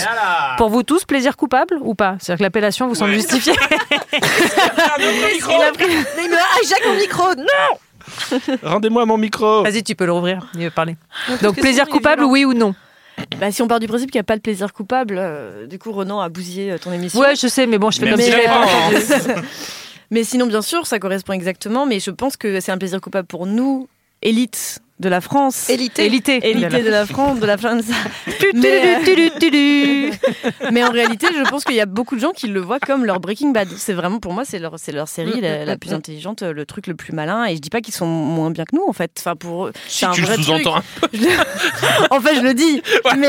pour 0.57 0.69
vous 0.71 0.83
tous, 0.83 1.05
plaisir 1.05 1.37
coupable 1.37 1.79
ou 1.81 1.95
pas? 1.95 2.17
C'est-à-dire 2.21 2.39
que 2.39 2.43
l'appellation 2.45 2.87
vous 2.89 2.95
semble 2.95 3.11
Ouais. 3.11 3.17
justifiée 3.17 3.55
il 4.99 6.31
me 6.31 6.63
hijack 6.65 6.87
mon 6.87 6.95
micro 6.95 7.35
Non 7.37 8.39
Rendez-moi 8.63 9.05
mon 9.07 9.19
micro. 9.19 9.63
Vas-y, 9.65 9.83
tu 9.83 9.95
peux 9.95 10.07
le 10.07 10.13
rouvrir, 10.13 10.47
il 10.55 10.65
veut 10.65 10.71
parler. 10.71 10.97
Donc 11.43 11.57
plaisir 11.57 11.87
coupable, 11.89 12.25
oui 12.25 12.45
ou 12.45 12.55
non? 12.55 12.75
Bah, 13.41 13.53
si 13.53 13.63
on 13.63 13.69
part 13.69 13.81
du 13.81 13.87
principe 13.87 14.11
qu'il 14.11 14.19
n'y 14.19 14.23
a 14.23 14.25
pas 14.25 14.37
de 14.37 14.41
plaisir 14.41 14.73
coupable, 14.73 15.17
euh, 15.19 15.67
du 15.67 15.79
coup, 15.79 15.93
Ronan 15.93 16.21
a 16.21 16.29
bousillé 16.29 16.73
euh, 16.73 16.79
ton 16.79 16.93
émission. 16.93 17.21
Ouais, 17.21 17.37
je 17.37 17.47
sais, 17.47 17.67
mais 17.67 17.79
bon, 17.79 17.91
je 17.91 18.01
fais 18.01 18.11
comme 18.11 18.21
si 18.21 18.33
entendu. 18.33 19.41
Mais 20.11 20.25
sinon, 20.25 20.47
bien 20.47 20.63
sûr, 20.63 20.87
ça 20.87 20.99
correspond 20.99 21.35
exactement. 21.35 21.85
Mais 21.85 22.01
je 22.01 22.11
pense 22.11 22.37
que 22.39 22.61
c'est 22.61 22.73
un 22.73 22.79
plaisir 22.79 23.01
coupable 23.01 23.29
pour 23.29 23.47
nous, 23.47 23.89
élite 24.23 24.81
de 25.01 25.09
la 25.09 25.21
France. 25.21 25.69
Élité. 25.71 26.07
Élité. 26.07 26.41
Élité 26.49 26.83
de 26.83 26.91
la 26.91 27.07
France, 27.07 27.41
de 27.41 27.47
la 27.47 27.57
France. 27.57 27.85
Tu, 28.41 28.47
Mais, 30.73 30.83
en 30.85 30.91
réalité, 30.91 31.27
je 31.37 31.49
pense 31.49 31.65
qu'il 31.65 31.75
y 31.75 31.81
a 31.81 31.87
beaucoup 31.87 32.17
de 32.17 32.21
gens 32.21 32.33
qui 32.33 32.47
le 32.49 32.61
voient 32.61 32.81
comme 32.81 33.05
leur 33.05 33.21
Breaking 33.21 33.51
Bad. 33.51 33.69
C'est 33.77 33.93
vraiment, 33.93 34.19
pour 34.19 34.33
moi, 34.33 34.45
c'est 34.45 34.59
leur, 34.59 34.75
c'est 34.79 34.93
leur 34.93 35.09
série 35.09 35.41
la, 35.41 35.65
la 35.65 35.77
plus 35.77 35.93
intelligente, 35.93 36.43
le 36.43 36.67
truc 36.67 36.87
le 36.87 36.95
plus 36.95 37.13
malin. 37.13 37.45
Et 37.47 37.57
je 37.57 37.61
dis 37.61 37.71
pas 37.71 37.81
qu'ils 37.81 37.95
sont 37.95 38.07
moins 38.07 38.51
bien 38.51 38.65
que 38.65 38.77
nous, 38.77 38.85
en 38.89 38.93
fait. 38.93 39.11
Enfin, 39.19 39.37
pour 39.37 39.67
eux, 39.67 39.73
Si 39.87 40.05
un 40.05 40.11
tu 40.13 40.21
le 40.21 40.27
vrai 40.27 40.37
sous-entends. 40.37 40.83
En 42.11 42.21
fait, 42.21 42.37
je 42.37 42.41
le 42.43 42.55
dis. 42.55 42.83
Mais, 43.17 43.29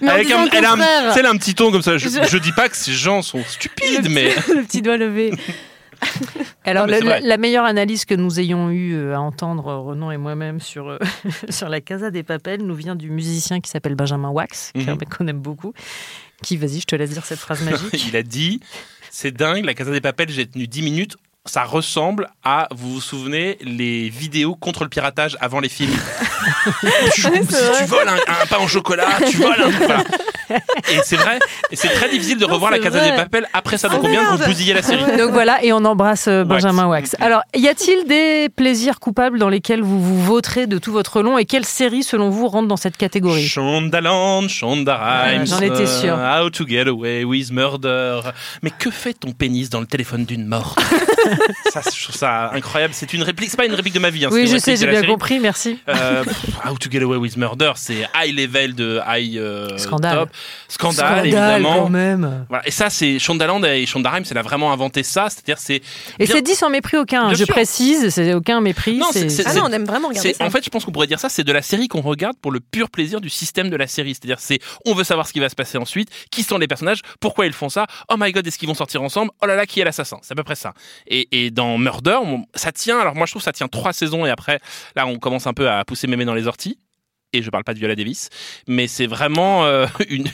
mais 0.00 0.08
Avec 0.10 0.30
un, 0.30 0.44
le 0.44 0.50
elle 0.54 0.64
a 0.64 0.72
un, 0.72 1.12
elle 1.16 1.26
a 1.26 1.30
un 1.30 1.36
petit 1.36 1.54
ton 1.54 1.70
comme 1.70 1.82
ça. 1.82 1.98
Je, 1.98 2.08
Je- 2.08 2.28
je 2.28 2.38
dis 2.38 2.52
pas 2.52 2.68
que 2.68 2.76
ces 2.76 2.92
gens 2.92 3.22
sont 3.22 3.42
stupides, 3.46 4.08
mais 4.10 4.34
le 4.54 4.62
petit 4.62 4.82
doigt 4.82 4.96
levé. 4.96 5.32
Alors, 6.64 6.86
Non, 6.86 6.96
la, 7.22 7.36
meilleure 7.36 7.64
analyse 7.64 8.04
que 8.04 8.14
nous 8.14 8.38
ayons 8.38 8.70
eu 8.70 8.94
euh, 8.94 9.14
à 9.16 9.20
entendre, 9.20 9.68
euh, 9.68 9.78
Renan 9.78 10.10
et 10.10 10.16
moi-même, 10.18 10.60
sur, 10.60 10.88
euh, 10.88 10.98
sur 11.48 11.68
la 11.68 11.80
Casa 11.80 12.10
des 12.10 12.22
Papels, 12.22 12.62
nous 12.62 12.74
vient 12.74 12.94
du 12.96 13.10
musicien 13.10 13.60
qui 13.60 13.70
s'appelle 13.70 13.94
Benjamin 13.94 14.30
Wax, 14.30 14.72
Mhm. 14.74 14.96
mec 14.98 15.08
qu'on 15.08 15.26
aime 15.26 15.40
beaucoup. 15.40 15.72
Qui, 16.42 16.56
vas-y, 16.56 16.80
je 16.80 16.86
te 16.86 16.96
laisse 16.96 17.10
dire 17.10 17.24
cette 17.24 17.38
phrase 17.38 17.62
magique. 17.62 18.06
il 18.08 18.16
a 18.16 18.22
dit 18.22 18.60
c'est 19.10 19.32
dingue, 19.32 19.64
la 19.64 19.74
Casa 19.74 19.90
des 19.90 20.00
Papels, 20.00 20.30
j'ai 20.30 20.46
tenu 20.46 20.66
10 20.66 20.82
minutes. 20.82 21.16
Ça 21.46 21.64
ressemble 21.64 22.28
à, 22.44 22.68
vous 22.70 22.92
vous 22.94 23.00
souvenez, 23.00 23.56
les 23.62 24.10
vidéos 24.10 24.54
contre 24.54 24.84
le 24.84 24.90
piratage 24.90 25.38
avant 25.40 25.58
les 25.60 25.70
films. 25.70 25.96
tu, 27.14 27.22
tu 27.22 27.84
voles 27.86 28.08
un, 28.08 28.14
un 28.42 28.46
pain 28.46 28.58
au 28.62 28.68
chocolat, 28.68 29.08
tu 29.28 29.38
voles 29.38 29.60
un. 29.60 29.70
Voilà. 29.70 30.04
Et 30.50 30.98
c'est 31.04 31.16
vrai, 31.16 31.38
c'est 31.72 31.88
très 31.88 32.08
difficile 32.08 32.38
de 32.38 32.46
Non, 32.46 32.54
revoir 32.54 32.70
la 32.70 32.78
Casa 32.78 33.00
des 33.00 33.16
Papels 33.16 33.46
après 33.52 33.78
ça. 33.78 33.88
Donc 33.88 34.02
de 34.02 34.08
vous 34.08 34.12
merde. 34.12 34.44
bousiller 34.44 34.74
la 34.74 34.82
série. 34.82 35.04
Donc 35.18 35.30
voilà, 35.30 35.62
et 35.62 35.72
on 35.72 35.84
embrasse 35.84 36.28
euh, 36.28 36.44
Wax. 36.44 36.62
Benjamin 36.64 36.86
Wax. 36.88 37.16
Alors, 37.20 37.42
y 37.54 37.68
a-t-il 37.68 38.06
des 38.06 38.48
plaisirs 38.48 39.00
coupables 39.00 39.38
dans 39.38 39.48
lesquels 39.48 39.82
vous 39.82 40.00
vous 40.00 40.22
vautrez 40.22 40.66
de 40.66 40.78
tout 40.78 40.92
votre 40.92 41.22
long 41.22 41.38
et 41.38 41.44
quelle 41.44 41.64
série, 41.64 42.02
selon 42.02 42.30
vous, 42.30 42.48
rentre 42.48 42.68
dans 42.68 42.76
cette 42.76 42.96
catégorie? 42.96 43.46
Shondaland, 43.46 44.48
Shonda 44.48 44.96
Rhimes. 44.96 45.40
Ouais, 45.40 45.46
j'en 45.46 45.60
étais 45.60 45.84
euh, 46.06 46.42
How 46.44 46.50
to 46.50 46.66
get 46.66 46.88
away 46.88 47.24
with 47.24 47.50
murder. 47.52 48.20
Mais 48.62 48.70
que 48.70 48.90
fait 48.90 49.14
ton 49.14 49.32
pénis 49.32 49.70
dans 49.70 49.80
le 49.80 49.86
téléphone 49.86 50.24
d'une 50.24 50.46
morte? 50.46 50.78
ça, 51.70 51.82
je 51.94 52.02
trouve 52.04 52.16
ça 52.16 52.50
incroyable. 52.52 52.94
C'est 52.94 53.12
une 53.12 53.22
réplique, 53.22 53.50
c'est 53.50 53.56
pas 53.56 53.66
une 53.66 53.74
réplique 53.74 53.94
de 53.94 53.98
ma 53.98 54.10
vie. 54.10 54.24
Hein, 54.24 54.30
Oui, 54.32 54.46
c'est 54.46 54.54
je 54.54 54.58
sais, 54.58 54.76
j'ai 54.76 54.86
bien 54.86 55.02
compris, 55.02 55.38
merci. 55.38 55.78
Euh, 55.88 56.24
How 56.68 56.76
to 56.76 56.90
Get 56.90 57.02
Away 57.02 57.16
with 57.16 57.36
Murder, 57.36 57.72
c'est 57.76 58.06
high 58.14 58.34
level 58.36 58.74
de 58.74 59.00
high 59.06 59.36
euh, 59.38 59.76
Scandale. 59.78 60.18
top. 60.20 60.28
Scandale, 60.68 61.26
évidemment. 61.26 61.82
quand 61.84 61.88
même. 61.90 62.46
Voilà. 62.48 62.66
Et 62.66 62.70
ça, 62.70 62.90
c'est 62.90 63.18
Shondaland 63.18 63.62
et 63.64 63.86
Shonda 63.86 64.10
Rhimes, 64.10 64.24
elle 64.30 64.38
a 64.38 64.42
vraiment 64.42 64.72
inventé 64.72 65.02
ça. 65.02 65.28
C'est-à-dire, 65.30 65.58
c'est 65.58 65.76
Et 66.18 66.26
bien- 66.26 66.34
c'est 66.36 66.42
dit 66.42 66.54
sans 66.54 66.70
mépris 66.70 66.96
aucun, 66.96 67.26
Bien 67.28 67.34
je 67.34 67.44
sûr. 67.44 67.54
précise, 67.54 68.08
c'est 68.10 68.34
aucun 68.34 68.60
mépris. 68.60 68.96
Non, 68.98 69.06
c'est- 69.12 69.28
c'est- 69.28 69.44
Ah 69.46 69.54
non, 69.54 69.62
on 69.66 69.72
aime 69.72 69.84
vraiment 69.84 70.08
regarder 70.08 70.30
C'est- 70.30 70.38
ça. 70.38 70.44
en 70.44 70.50
fait, 70.50 70.64
je 70.64 70.70
pense 70.70 70.84
qu'on 70.84 70.92
pourrait 70.92 71.06
dire 71.06 71.20
ça, 71.20 71.28
c'est 71.28 71.44
de 71.44 71.52
la 71.52 71.62
série 71.62 71.88
qu'on 71.88 72.00
regarde 72.00 72.36
pour 72.40 72.50
le 72.52 72.60
pur 72.60 72.90
plaisir 72.90 73.20
du 73.20 73.28
système 73.30 73.70
de 73.70 73.76
la 73.76 73.86
série. 73.86 74.14
C'est-à-dire, 74.14 74.38
c'est 74.40 74.58
on 74.86 74.94
veut 74.94 75.04
savoir 75.04 75.26
ce 75.26 75.32
qui 75.32 75.40
va 75.40 75.48
se 75.48 75.54
passer 75.54 75.78
ensuite, 75.78 76.08
qui 76.30 76.42
sont 76.42 76.58
les 76.58 76.68
personnages, 76.68 77.00
pourquoi 77.20 77.46
ils 77.46 77.52
font 77.52 77.68
ça, 77.68 77.86
oh 78.08 78.14
my 78.18 78.32
god, 78.32 78.46
est-ce 78.46 78.58
qu'ils 78.58 78.68
vont 78.68 78.74
sortir 78.74 79.02
ensemble, 79.02 79.30
oh 79.42 79.46
là 79.46 79.56
là, 79.56 79.66
qui 79.66 79.80
est 79.80 79.84
l'assassin 79.84 80.18
C'est 80.22 80.32
à 80.32 80.34
peu 80.34 80.44
près 80.44 80.54
ça. 80.54 80.72
Et, 81.12 81.50
dans 81.50 81.76
Murder, 81.76 82.18
ça 82.54 82.70
tient, 82.70 83.00
alors 83.00 83.16
moi 83.16 83.26
je 83.26 83.32
trouve 83.32 83.42
que 83.42 83.44
ça 83.44 83.52
tient 83.52 83.66
trois 83.66 83.92
saisons 83.92 84.24
et 84.26 84.30
après, 84.30 84.60
là, 84.94 85.08
on 85.08 85.18
commence 85.18 85.48
un 85.48 85.52
peu 85.52 85.68
à 85.68 85.84
pousser 85.84 86.06
mémé 86.06 86.24
dans 86.24 86.34
les 86.34 86.46
orties. 86.46 86.78
Et 87.32 87.42
je 87.42 87.50
parle 87.50 87.64
pas 87.64 87.74
de 87.74 87.78
Viola 87.78 87.94
Davis, 87.94 88.28
mais 88.66 88.86
c'est 88.86 89.06
vraiment 89.06 89.64
euh, 89.64 89.86
une... 90.08 90.28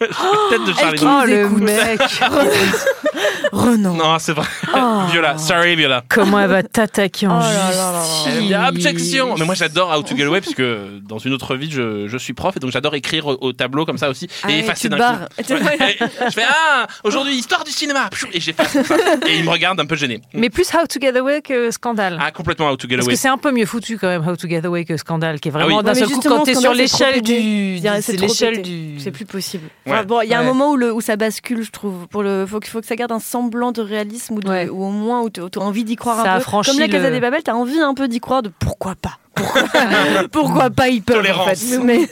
Tête 0.00 0.64
de 0.66 0.72
Charlie 0.72 0.98
Brown. 0.98 1.20
Oh 1.22 1.26
le 1.26 1.44
écoute. 1.44 1.62
mec 1.62 2.00
Renan. 3.52 3.94
Non, 3.94 4.18
c'est 4.18 4.32
vrai. 4.32 4.46
Oh. 4.74 5.00
Viola, 5.10 5.36
sorry 5.36 5.74
Viola. 5.76 6.04
Comment 6.08 6.40
elle 6.40 6.48
va 6.50 6.62
t'attaquer 6.62 7.26
en 7.26 7.38
Oh 7.40 7.42
justice 7.42 8.34
me 8.42 8.46
dit, 8.46 8.54
objection 8.54 9.34
Mais 9.38 9.44
moi 9.44 9.54
j'adore 9.54 9.90
How 9.94 10.02
to 10.02 10.16
Get 10.16 10.24
Away 10.24 10.40
puisque 10.40 10.62
dans 11.06 11.18
une 11.18 11.32
autre 11.32 11.56
vie 11.56 11.70
je, 11.70 12.06
je 12.08 12.16
suis 12.16 12.32
prof 12.32 12.56
et 12.56 12.60
donc 12.60 12.70
j'adore 12.70 12.94
écrire 12.94 13.26
au, 13.26 13.36
au 13.40 13.52
tableau 13.52 13.84
comme 13.84 13.98
ça 13.98 14.08
aussi 14.08 14.28
Ah 14.42 14.50
et 14.50 14.54
ouais, 14.54 14.58
effacer 14.60 14.88
d'un 14.88 14.96
coup. 14.96 15.52
Ouais. 15.52 15.98
je 16.00 16.30
fais 16.32 16.44
ah 16.48 16.86
aujourd'hui 17.04 17.34
histoire 17.34 17.64
du 17.64 17.72
cinéma 17.72 18.08
et 18.32 18.40
j'efface 18.40 18.76
et 18.76 19.36
il 19.36 19.44
me 19.44 19.50
regarde 19.50 19.80
un 19.80 19.86
peu 19.86 19.96
gêné. 19.96 20.20
Mais 20.32 20.48
plus 20.48 20.72
How 20.72 20.86
to 20.86 21.00
Get 21.00 21.16
Away 21.18 21.42
que 21.42 21.70
Scandale. 21.70 22.18
Ah 22.20 22.30
complètement 22.30 22.70
How 22.70 22.76
to 22.76 22.88
Get 22.88 22.96
Parce 22.96 23.06
Away. 23.06 23.14
que 23.14 23.20
c'est 23.20 23.28
un 23.28 23.38
peu 23.38 23.50
mieux 23.52 23.66
foutu 23.66 23.98
quand 23.98 24.08
même 24.08 24.26
How 24.26 24.36
to 24.36 24.48
Get 24.48 24.64
Away 24.64 24.84
que 24.84 24.96
Scandale, 24.96 25.40
qui 25.40 25.48
est 25.48 25.52
vraiment 25.52 25.78
oui. 25.78 25.84
d'un 25.84 25.94
seul 25.94 26.08
coup 26.08 26.20
quand 26.22 26.44
t'es 26.44 26.54
sur 26.54 26.72
l'échelle 26.72 27.20
du, 27.20 27.78
c'est 28.00 28.12
l'échelle 28.18 28.62
du. 28.62 28.98
C'est 29.00 29.10
plus 29.10 29.24
possible. 29.26 29.68
Ouais. 29.90 29.96
Enfin, 29.98 30.04
bon, 30.04 30.20
il 30.22 30.28
y 30.28 30.34
a 30.34 30.40
un 30.40 30.44
moment 30.44 30.72
où, 30.72 30.76
le, 30.76 30.92
où 30.92 31.00
ça 31.00 31.16
bascule, 31.16 31.62
je 31.62 31.70
trouve. 31.70 32.06
Pour 32.08 32.22
le, 32.22 32.46
faut, 32.46 32.60
qu'il 32.60 32.70
faut 32.70 32.80
que 32.80 32.86
ça 32.86 32.96
garde 32.96 33.12
un 33.12 33.18
semblant 33.20 33.72
de 33.72 33.82
réalisme 33.82 34.34
ou, 34.36 34.40
de- 34.40 34.48
Ouais. 34.48 34.68
ou 34.68 34.84
au 34.84 34.90
moins 34.90 35.22
où 35.22 35.30
tu 35.30 35.40
as 35.40 35.58
envie 35.60 35.84
d'y 35.84 35.96
croire 35.96 36.22
Ça 36.24 36.34
un 36.34 36.36
peu. 36.38 36.42
franchi 36.44 36.70
Comme 36.70 36.80
la 36.80 36.88
Casa 36.88 37.08
le- 37.08 37.14
des 37.16 37.20
Babel, 37.20 37.42
tu 37.42 37.50
as 37.50 37.56
envie 37.56 37.80
un 37.80 37.94
peu 37.94 38.08
d'y 38.08 38.20
croire 38.20 38.42
de 38.42 38.50
pourquoi 38.58 38.94
pas. 38.94 39.18
Pourquoi, 39.34 39.62
pourquoi 40.32 40.70
pas 40.70 40.88
ils 40.88 41.02
peuvent 41.02 41.16
en 41.16 41.20
Tolérance. 41.20 41.58
fait. 41.62 41.78
Mais... 41.78 42.08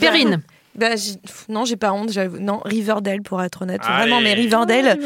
Perrine. 0.00 0.42
Bah, 0.78 0.90
non, 1.48 1.64
j'ai 1.64 1.76
pas 1.76 1.92
honte. 1.92 2.10
j'avoue. 2.12 2.38
Non, 2.38 2.60
Riverdale 2.64 3.22
pour 3.22 3.42
être 3.42 3.62
honnête. 3.62 3.80
Allez. 3.84 4.10
Vraiment, 4.10 4.20
mais 4.20 4.34
Riverdale. 4.34 4.98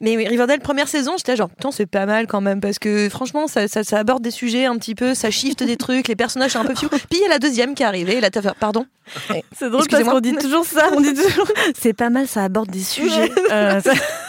Mais 0.00 0.16
oui, 0.16 0.26
Riverdale, 0.26 0.60
première 0.60 0.88
saison, 0.88 1.14
j'étais 1.16 1.36
genre, 1.36 1.48
putain, 1.50 1.70
c'est 1.72 1.86
pas 1.86 2.06
mal 2.06 2.26
quand 2.26 2.40
même, 2.40 2.60
parce 2.60 2.78
que 2.78 3.08
franchement, 3.08 3.46
ça, 3.48 3.66
ça, 3.68 3.82
ça 3.84 3.98
aborde 3.98 4.22
des 4.22 4.30
sujets 4.30 4.64
un 4.66 4.76
petit 4.76 4.94
peu, 4.94 5.14
ça 5.14 5.30
shift 5.30 5.62
des 5.62 5.76
trucs, 5.76 6.08
les 6.08 6.16
personnages 6.16 6.52
sont 6.52 6.60
un 6.60 6.64
peu 6.64 6.74
fious. 6.74 6.88
Puis 7.10 7.18
il 7.18 7.20
y 7.20 7.24
a 7.24 7.28
la 7.28 7.38
deuxième 7.38 7.74
qui 7.74 7.82
est 7.82 7.86
arrivée, 7.86 8.20
là, 8.20 8.30
t'as 8.30 8.42
fait, 8.42 8.54
pardon. 8.60 8.86
C'est 9.58 9.70
drôle 9.70 9.70
parce 9.70 9.84
Excusez-moi. 9.86 10.12
qu'on 10.14 10.20
dit 10.20 10.34
toujours 10.34 10.64
ça. 10.64 10.88
On 10.94 11.00
dit 11.00 11.14
toujours. 11.14 11.48
C'est 11.78 11.94
pas 11.94 12.10
mal, 12.10 12.28
ça 12.28 12.44
aborde 12.44 12.70
des 12.70 12.82
sujets. 12.82 13.32
Euh, 13.50 13.80
ça- 13.80 13.92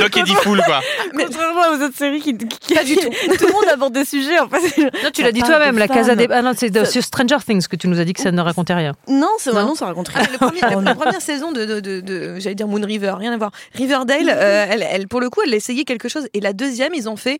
Doc 0.00 0.16
Eddie 0.16 0.34
Fool 0.34 0.62
quoi. 0.64 0.80
Contrairement 1.16 1.60
aux 1.78 1.82
autres 1.84 1.96
séries 1.96 2.20
qui, 2.20 2.36
qui- 2.36 2.74
Pas 2.74 2.84
du 2.84 2.96
tout. 2.96 3.08
tout 3.38 3.46
le 3.46 3.52
monde 3.52 3.64
aborde 3.72 3.92
des 3.94 4.04
sujets. 4.04 4.38
En 4.38 4.48
fait. 4.48 4.78
Non, 4.82 5.10
tu 5.12 5.22
l'as 5.22 5.32
dit 5.32 5.40
toi-même, 5.42 5.78
la 5.78 5.88
Casa 5.88 6.14
des. 6.14 6.26
Ah 6.30 6.42
non, 6.42 6.52
c'est 6.56 6.84
sur 6.86 7.02
Stranger 7.02 7.36
Things 7.46 7.66
que 7.66 7.76
tu 7.76 7.88
nous 7.88 7.98
as 8.00 8.04
dit 8.04 8.12
que 8.12 8.20
ça 8.20 8.32
ne 8.32 8.40
racontait 8.40 8.74
rien. 8.74 8.92
Non, 9.08 9.28
c'est 9.38 9.52
Non. 9.52 9.66
non, 9.66 9.74
ça 9.74 9.86
raconte 9.86 10.08
rien. 10.08 10.22
Ah, 10.24 10.30
le 10.32 10.38
premier- 10.38 10.60
la, 10.60 10.80
la 10.82 10.94
première 10.94 11.20
saison 11.20 11.52
de, 11.52 11.64
de, 11.64 11.80
de, 11.80 12.00
de- 12.00 12.36
j'allais 12.38 12.54
dire 12.54 12.68
Moon 12.68 12.84
River, 12.84 13.14
rien 13.18 13.32
à 13.32 13.36
voir. 13.36 13.50
Riverdale, 13.74 14.28
euh, 14.30 14.66
elle, 14.70 14.86
elle, 14.88 15.08
pour 15.08 15.20
le 15.20 15.30
coup, 15.30 15.40
elle 15.46 15.52
a 15.52 15.56
essayé 15.56 15.84
quelque 15.84 16.08
chose. 16.08 16.26
Et 16.34 16.40
la 16.40 16.52
deuxième, 16.52 16.94
ils 16.94 17.08
ont 17.08 17.16
fait. 17.16 17.38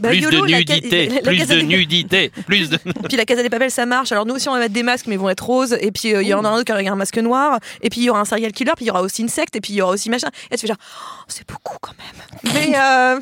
Bah, 0.00 0.10
Plus 0.10 0.18
YOLO, 0.20 0.46
de 0.46 0.50
la 0.50 0.58
nudité, 0.58 1.06
la- 1.08 1.14
la 1.16 1.20
plus 1.22 1.38
de 1.38 1.44
des- 1.46 1.62
nudité, 1.62 2.30
plus 2.46 2.70
de. 2.70 2.76
Puis 3.08 3.16
la 3.16 3.24
Casa 3.24 3.42
des 3.42 3.50
Papel, 3.50 3.70
ça 3.70 3.86
marche. 3.86 4.12
Alors 4.12 4.26
nous 4.26 4.34
aussi, 4.34 4.48
on 4.48 4.52
va 4.52 4.58
mettre 4.60 4.74
des 4.74 4.82
masques, 4.82 5.06
mais 5.06 5.14
ils 5.16 5.18
vont 5.20 5.28
être 5.30 5.44
roses. 5.44 5.76
Et 5.80 5.90
puis 5.92 6.14
euh, 6.14 6.22
il 6.22 6.28
y 6.28 6.34
en 6.34 6.44
a 6.44 6.48
un 6.48 6.54
autre 6.54 6.64
qui 6.64 6.72
aura 6.72 6.80
un 6.80 6.96
masque 6.96 7.18
noir. 7.18 7.58
Et 7.82 7.90
puis 7.90 8.00
il 8.00 8.04
y 8.04 8.10
aura 8.10 8.20
un 8.20 8.24
serial 8.24 8.52
killer. 8.52 8.72
Puis 8.76 8.84
il 8.84 8.88
y 8.88 8.90
aura 8.90 9.02
aussi 9.02 9.22
une 9.22 9.28
secte. 9.28 9.56
Et 9.56 9.60
puis 9.60 9.72
il 9.72 9.76
y 9.76 9.82
aura 9.82 9.92
aussi 9.92 10.10
machin. 10.10 10.28
Et 10.50 10.56
tu 10.56 10.60
fais 10.62 10.66
genre, 10.68 10.76
oh, 10.80 11.24
c'est 11.28 11.46
beaucoup 11.48 11.76
quand 11.80 11.92
même. 11.98 12.52
Mais 12.54 12.76
euh, 12.78 13.20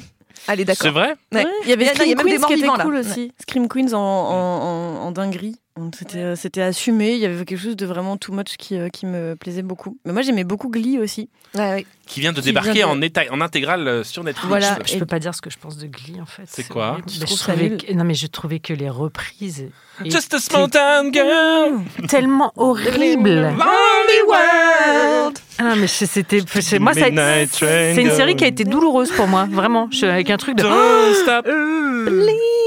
allez, 0.49 0.65
d'accord. 0.65 0.83
C'est 0.83 0.91
vrai? 0.91 1.15
Ouais. 1.33 1.47
Il 1.65 1.71
y 1.71 1.73
avait 1.73 1.89
a- 1.89 1.93
il 1.93 1.99
y 2.11 2.13
a 2.13 2.17
Scream 2.17 2.17
même 2.17 2.27
des 2.27 2.33
Queens 2.33 2.39
morts 2.41 2.49
qui 2.49 2.53
était 2.55 2.63
vivants, 2.63 2.77
là. 2.77 2.85
cool 2.85 2.97
aussi. 2.97 3.33
Scream 3.41 3.69
Queens 3.69 3.93
en, 3.95 3.99
en, 3.99 5.01
en, 5.03 5.07
en 5.07 5.11
dinguerie. 5.13 5.57
C'était 5.99 6.19
euh, 6.19 6.37
c'était 6.37 6.63
assumé. 6.63 7.13
Il 7.13 7.19
y 7.19 7.27
avait 7.27 7.45
quelque 7.45 7.61
chose 7.61 7.77
de 7.77 7.85
vraiment 7.85 8.17
too 8.17 8.33
much 8.33 8.57
qui, 8.57 8.77
euh, 8.79 8.89
qui 8.89 9.05
me 9.05 9.35
plaisait 9.37 9.61
beaucoup. 9.63 9.99
Mais 10.07 10.13
moi, 10.15 10.23
j'aimais 10.23 10.45
beaucoup 10.45 10.71
Glee 10.71 10.99
aussi. 10.99 11.29
Ouais, 11.55 11.61
ouais. 11.69 11.87
Qui 12.07 12.21
vient 12.21 12.33
de 12.33 12.41
Qui 12.41 12.47
débarquer 12.47 12.73
vient 12.73 12.87
de- 12.87 12.93
en, 12.93 13.01
éta- 13.01 13.31
en 13.31 13.41
intégrale 13.43 13.87
euh, 13.87 14.03
sur 14.05 14.25
Netflix. 14.25 14.49
Voilà. 14.49 14.79
Je, 14.85 14.91
je 14.93 14.97
et- 14.97 14.99
peux 15.01 15.07
pas 15.07 15.19
dire 15.19 15.35
ce 15.35 15.43
que 15.43 15.51
je 15.51 15.59
pense 15.59 15.77
de 15.77 15.87
Glee 15.87 16.19
en 16.21 16.25
fait. 16.27 16.45
C'est 16.47 16.67
quoi 16.67 16.93
horrible. 16.93 17.09
Je 17.11 17.25
trouvais 17.37 17.77
Non 17.95 18.05
mais 18.05 18.15
je 18.15 18.27
trouvais 18.27 18.59
que 18.59 18.73
les 18.73 18.89
reprises 18.89 19.67
Just 20.05 20.33
a 20.35 20.39
small 20.39 20.71
town 20.71 21.13
girl. 21.13 21.81
tellement 22.09 22.53
horribles. 22.57 23.35
Lonely 23.43 24.23
world. 24.27 25.39
Ah 25.59 25.75
mais 25.77 25.87
c'était 25.89 26.41
c'est- 26.61 26.79
moi 26.79 26.95
ça 26.95 27.07
c'est 27.51 28.03
une 28.03 28.11
série 28.11 28.37
qui 28.37 28.45
a 28.45 28.49
été 28.49 28.65
douloureuse 28.65 29.11
pour 29.13 29.27
moi 29.27 29.47
vraiment. 29.51 29.89
Je 29.91 29.99
suis 29.99 30.07
avec 30.07 30.31
un 30.31 30.37
truc 30.39 30.57
de 30.57 30.63
Don't 30.63 31.15
stop. 31.23 31.47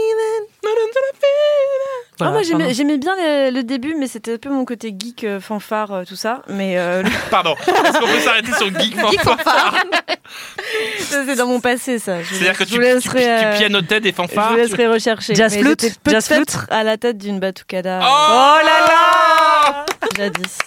Voilà, 2.19 2.41
Ah, 2.51 2.55
moi, 2.57 2.67
j'aimais 2.73 2.97
bien 2.97 3.15
le, 3.15 3.51
le 3.51 3.63
début, 3.63 3.95
mais 3.97 4.07
c'était 4.07 4.33
un 4.33 4.37
peu 4.37 4.49
mon 4.49 4.65
côté 4.65 4.93
geek, 4.97 5.23
euh, 5.23 5.39
fanfare, 5.39 5.91
euh, 5.91 6.03
tout 6.03 6.15
ça. 6.17 6.41
Mais 6.49 6.77
euh, 6.77 7.01
Pardon. 7.31 7.55
Est-ce 7.67 7.99
qu'on 7.99 8.07
peut 8.07 8.19
s'arrêter 8.19 8.51
sur 8.53 8.67
Geek 8.79 8.95
Fanfare 9.23 9.75
ça, 10.99 11.23
c'est 11.25 11.35
dans 11.35 11.47
mon 11.47 11.59
passé, 11.59 11.97
ça. 11.97 12.21
Je 12.21 12.29
vous 12.29 12.35
C'est-à-dire 12.35 12.57
que 12.57 12.63
tu, 12.63 12.69
je 12.71 12.75
vous 12.75 12.81
tu, 12.81 12.93
laisserai, 12.93 13.19
tu 13.23 13.27
euh, 13.45 13.57
pianotais 13.57 13.99
des 13.99 14.09
Je 14.11 14.15
fanfares 14.15 14.49
vous 14.49 14.55
tu- 14.55 14.61
laisserai 14.61 14.87
rechercher. 14.87 15.33
Jazz 15.33 15.57
flute, 15.57 15.91
jazz 16.07 16.27
flute. 16.27 16.55
à 16.69 16.83
la 16.83 16.97
tête 16.97 17.17
d'une 17.17 17.39
batucada. 17.39 17.99
Oh 18.03 18.57
là 18.63 18.85
là 18.87 19.85
Jadis. 20.15 20.57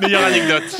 Meilleure 0.00 0.24
anecdote. 0.24 0.62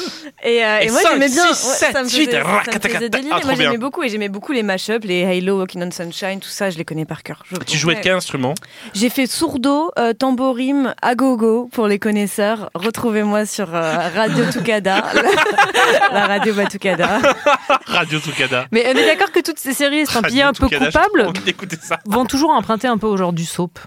Et, 0.43 0.65
euh, 0.65 0.79
et, 0.81 0.87
Et 0.87 0.91
moi 0.91 1.01
j'aimais 1.11 1.29
bien, 1.29 1.53
six, 1.53 1.69
ouais, 1.69 1.75
sept, 1.75 1.93
ça 1.93 2.03
me 2.03 2.09
faisait, 2.09 2.31
ça 2.31 2.39
me 2.39 2.45
racatacata. 2.45 2.89
faisait 2.89 3.09
délirer. 3.11 3.31
Ah, 3.35 3.37
trop 3.41 3.47
moi 3.49 3.55
j'aimais 3.57 3.71
bien. 3.71 3.79
beaucoup 3.79 4.03
et 4.03 4.09
j'aimais 4.09 4.29
beaucoup 4.31 4.53
les 4.53 4.63
mashups, 4.63 5.05
les 5.05 5.25
Halo, 5.25 5.59
Walking 5.59 5.83
on 5.83 5.91
Sunshine, 5.91 6.41
tout 6.41 6.49
ça, 6.49 6.71
je 6.71 6.79
les 6.79 6.85
connais 6.87 7.05
par 7.05 7.23
cœur. 7.23 7.43
Je- 7.51 7.57
Tu 7.59 7.77
jouais 7.77 7.97
de 7.97 8.01
quel 8.01 8.13
instrument? 8.15 8.55
J'ai 8.95 9.11
fait 9.11 9.27
sourdo, 9.27 9.91
euh, 9.99 10.15
tambourine, 10.15 10.95
agogo 11.03 11.69
pour 11.73 11.89
les 11.89 11.99
connaisseurs. 11.99 12.71
Retrouvez-moi 12.75 13.45
sur 13.45 13.75
euh, 13.75 14.09
Radio 14.15 14.47
Tukada, 14.51 15.05
la 16.13 16.27
radio 16.27 16.55
Batukada. 16.55 17.19
Radio 17.87 18.19
Tukada. 18.21 18.67
Mais 18.73 18.85
on 18.87 18.97
est 18.97 19.07
d'accord 19.07 19.33
que 19.33 19.41
toutes 19.41 19.59
ces 19.59 19.75
séries 19.75 20.01
estampillées 20.01 20.43
un 20.43 20.53
peu 20.55 20.69
trop 20.71 20.85
envie 21.27 21.41
d'écouter 21.41 21.77
ça. 21.83 21.99
vont 22.07 22.25
toujours 22.25 22.51
emprunter 22.51 22.89
un 22.89 22.97
peu 22.97 23.07
au 23.09 23.17
genre 23.19 23.33
du 23.35 23.45
soap. 23.45 23.79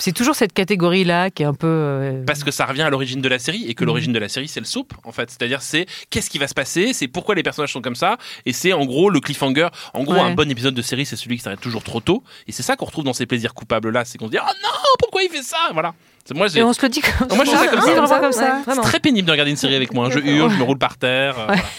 C'est 0.00 0.12
toujours 0.12 0.34
cette 0.34 0.52
catégorie-là 0.52 1.30
qui 1.30 1.42
est 1.42 1.46
un 1.46 1.54
peu. 1.54 1.66
euh, 1.68 2.24
Parce 2.26 2.42
que 2.42 2.50
ça 2.50 2.66
revient 2.66 2.82
à 2.82 2.90
l'origine 2.90 3.20
de 3.20 3.28
la 3.28 3.38
série 3.38 3.66
et 3.68 3.74
que 3.74 3.84
l'origine 3.84 4.12
de 4.12 4.18
la 4.18 4.28
série 4.28 4.48
c'est 4.48 4.58
le 4.60 4.66
soap 4.66 4.92
en 5.04 5.12
fait. 5.12 5.30
C'est-à-dire 5.30 5.62
c'est 5.62 5.86
qu'est-ce 6.10 6.28
qui 6.30 6.38
va 6.38 6.48
se 6.48 6.54
passer, 6.54 6.92
c'est 6.92 7.06
pourquoi 7.06 7.34
les 7.34 7.42
personnages 7.42 7.72
sont 7.72 7.82
comme 7.82 7.94
ça 7.94 8.16
et 8.46 8.52
c'est 8.52 8.72
en 8.72 8.84
gros 8.86 9.10
le 9.10 9.20
cliffhanger. 9.20 9.68
En 9.94 10.02
gros 10.04 10.14
Ouais. 10.14 10.20
un 10.20 10.34
bon 10.34 10.50
épisode 10.50 10.74
de 10.74 10.82
série 10.82 11.06
c'est 11.06 11.16
celui 11.16 11.36
qui 11.36 11.42
s'arrête 11.44 11.60
toujours 11.60 11.84
trop 11.84 12.00
tôt 12.00 12.24
et 12.48 12.52
c'est 12.52 12.62
ça 12.64 12.74
qu'on 12.76 12.86
retrouve 12.86 13.04
dans 13.04 13.12
ces 13.12 13.26
plaisirs 13.26 13.54
coupables 13.54 13.90
là, 13.90 14.04
c'est 14.04 14.18
qu'on 14.18 14.26
se 14.26 14.30
dit 14.32 14.38
oh 14.40 14.52
non 14.62 14.70
pourquoi 14.98 15.22
il 15.22 15.28
fait 15.30 15.42
ça? 15.42 15.58
Voilà. 15.72 15.94
C'est- 16.24 16.34
Moi 16.34 16.46
Et 16.54 16.62
on 16.62 16.72
se 16.72 16.82
le 16.82 16.88
dit 16.88 17.00
comme 17.00 17.28
Moi, 17.36 17.44
je 17.44 17.50
fais 17.50 17.56
ça 18.06 18.18
comme 18.18 18.32
ça. 18.32 18.62
C'est 18.74 18.80
très 18.82 19.00
pénible 19.00 19.26
de 19.26 19.32
regarder 19.32 19.50
une 19.50 19.56
série 19.56 19.74
avec 19.74 19.92
moi. 19.94 20.10
Je 20.10 20.18
hurle, 20.18 20.50
je 20.52 20.56
me 20.56 20.62
roule 20.62 20.78
par 20.78 20.96
terre. 20.96 21.38
euh, 21.38 21.46
voilà. 21.46 21.62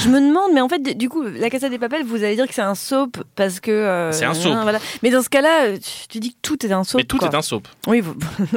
Je 0.00 0.08
me 0.08 0.20
demande, 0.20 0.52
mais 0.54 0.60
en 0.60 0.68
fait, 0.68 0.80
du 0.96 1.08
coup, 1.08 1.22
la 1.22 1.50
Casa 1.50 1.68
des 1.68 1.78
Papel, 1.78 2.04
vous 2.04 2.16
allez 2.22 2.36
dire 2.36 2.46
que 2.46 2.54
c'est 2.54 2.62
un 2.62 2.74
soap 2.74 3.18
parce 3.36 3.60
que. 3.60 3.70
euh, 3.70 4.12
C'est 4.12 4.24
un 4.24 4.34
soap. 4.34 4.54
Voilà. 4.62 4.78
Mais 5.02 5.10
dans 5.10 5.22
ce 5.22 5.28
cas-là, 5.28 5.72
tu, 5.78 6.08
tu 6.08 6.20
dis 6.20 6.30
que 6.30 6.38
tout 6.42 6.64
est 6.66 6.72
un 6.72 6.84
soap. 6.84 7.00
Mais 7.00 7.04
tout 7.04 7.18
quoi. 7.18 7.28
est 7.28 7.34
un 7.34 7.42
soap. 7.42 7.66
Oui, 7.86 8.00
vous... 8.00 8.14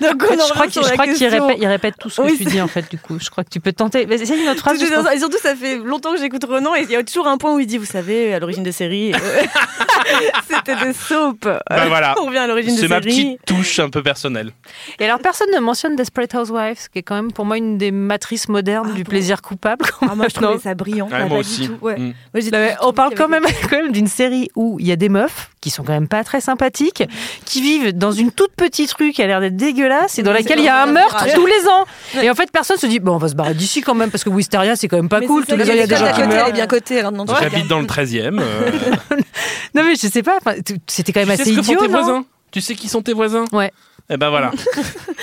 Donc 0.00 0.24
on 0.28 0.34
en 0.34 0.46
je 0.46 0.52
crois 0.52 0.62
revient 0.66 1.14
qu'il 1.16 1.66
répète, 1.68 1.94
tout 1.98 2.10
ce 2.10 2.20
que 2.20 2.26
Oui, 2.26 2.36
tu 2.38 2.44
dis 2.44 2.60
en 2.60 2.68
fait 2.68 2.88
du 2.90 2.98
coup. 2.98 3.18
Je 3.20 3.30
crois 3.30 3.44
que 3.44 3.50
tu 3.50 3.60
peux 3.60 3.72
tenter. 3.72 4.06
Mais 4.06 4.16
essaye 4.20 4.40
une 4.42 4.48
autre 4.48 4.60
phrase. 4.60 4.80
Et 4.82 5.18
surtout, 5.18 5.38
ça 5.38 5.54
fait 5.56 5.76
longtemps 5.78 6.12
que 6.12 6.18
j'écoute 6.20 6.44
Renan 6.44 6.74
et 6.74 6.82
il 6.82 6.90
y 6.90 6.96
a 6.96 7.02
toujours 7.02 7.26
un 7.28 7.38
point 7.38 7.54
où 7.54 7.58
il 7.60 7.66
dit, 7.66 7.78
vous 7.78 7.84
savez, 7.84 8.34
à 8.34 8.38
l'origine 8.38 8.62
des 8.62 8.72
séries, 8.72 9.12
euh, 9.14 9.18
c'était 10.48 10.76
des 10.84 10.92
soaps. 10.92 11.40
Bah 11.44 11.60
voilà. 11.88 12.14
On 12.20 12.26
revient 12.26 12.38
à 12.38 12.46
l'origine 12.46 12.74
des 12.74 12.80
C'est 12.82 12.88
ma 12.88 13.00
séries. 13.00 13.36
petite 13.36 13.46
touche 13.46 13.78
un 13.78 13.90
peu 13.90 14.02
personnelle. 14.02 14.52
Et 14.98 15.04
alors 15.04 15.18
personne 15.20 15.48
ne 15.54 15.60
mentionne 15.60 15.96
Desperate 15.96 16.34
Housewives, 16.34 16.88
qui 16.92 16.98
est 16.98 17.02
quand 17.02 17.14
même 17.16 17.32
pour 17.32 17.44
moi 17.44 17.56
une 17.56 17.78
des 17.78 17.90
matrices 17.90 18.48
modernes 18.48 18.88
Ah 18.92 18.96
du 18.96 19.04
bon 19.04 19.10
plaisir 19.10 19.40
coupable. 19.42 19.53
Ah, 20.02 20.14
moi, 20.14 20.26
je 20.28 20.34
trouvais 20.34 20.58
ça 20.58 20.74
brillant. 20.74 21.06
Ouais, 21.06 21.10
Bah, 21.12 21.18
moi 21.20 21.28
pas 21.28 21.34
du 21.34 21.40
aussi. 21.40 21.68
tout. 21.68 21.78
Ouais. 21.80 21.96
Mm. 21.98 22.02
Moi, 22.02 22.14
j'ai 22.40 22.50
Non, 22.50 22.58
mais 22.58 22.72
toujours 22.74 22.88
on 22.88 22.92
parle 22.92 23.14
quand 23.14 23.28
même, 23.28 23.44
quand 23.70 23.76
même 23.76 23.92
d'une 23.92 24.06
série 24.06 24.48
où 24.56 24.78
il 24.80 24.86
y 24.86 24.92
a 24.92 24.96
des 24.96 25.08
meufs 25.08 25.50
qui 25.60 25.70
sont 25.70 25.82
quand 25.82 25.92
même 25.92 26.08
pas 26.08 26.24
très 26.24 26.40
sympathiques, 26.40 27.02
qui 27.46 27.62
vivent 27.62 27.96
dans 27.96 28.12
une 28.12 28.30
toute 28.32 28.52
petite 28.54 28.92
rue 28.92 29.12
qui 29.12 29.22
a 29.22 29.26
l'air 29.26 29.40
d'être 29.40 29.56
dégueulasse 29.56 30.18
et 30.18 30.22
dans 30.22 30.32
Mais 30.32 30.40
laquelle 30.40 30.58
il 30.58 30.64
y 30.64 30.68
a 30.68 30.82
un 30.82 30.86
meurtre 30.86 31.24
tous 31.34 31.46
les 31.46 31.66
ans. 31.68 32.22
Et 32.22 32.28
en 32.30 32.34
fait, 32.34 32.50
personne 32.52 32.76
se 32.76 32.86
dit 32.86 33.00
bon, 33.00 33.12
on 33.12 33.18
va 33.18 33.28
se 33.28 33.34
barrer 33.34 33.54
d'ici 33.54 33.80
quand 33.80 33.94
même 33.94 34.10
parce 34.10 34.24
que 34.24 34.28
Wisteria 34.30 34.76
c'est 34.76 34.88
quand 34.88 34.96
même 34.96 35.08
pas 35.08 35.20
Mais 35.20 35.26
cool. 35.26 35.44
Tous 35.46 35.56
les 35.56 35.62
ans 35.70 35.72
il 35.72 35.78
y 35.78 35.80
a 35.82 35.86
des 35.86 35.94
est 35.94 35.96
gens 35.96 36.12
qui 36.12 36.22
meurent. 36.28 36.52
bien 36.52 36.66
tu 36.66 36.94
J'habite 37.40 37.68
dans 37.68 37.80
le 37.80 37.86
13e. 37.86 38.38
euh, 38.40 38.70
Non 39.74 39.82
mais 39.84 39.94
je 39.96 40.06
sais 40.06 40.22
pas. 40.22 40.38
C'était 40.86 41.12
quand 41.12 41.20
même 41.20 41.30
assez 41.30 41.50
idiot, 41.50 41.80
Tu 42.50 42.60
sais 42.60 42.74
qui 42.74 42.88
sont 42.88 43.02
tes 43.02 43.12
voisins? 43.14 43.46
Ouais. 43.52 43.72
Eh 44.10 44.16
ben 44.18 44.28
voilà. 44.28 44.52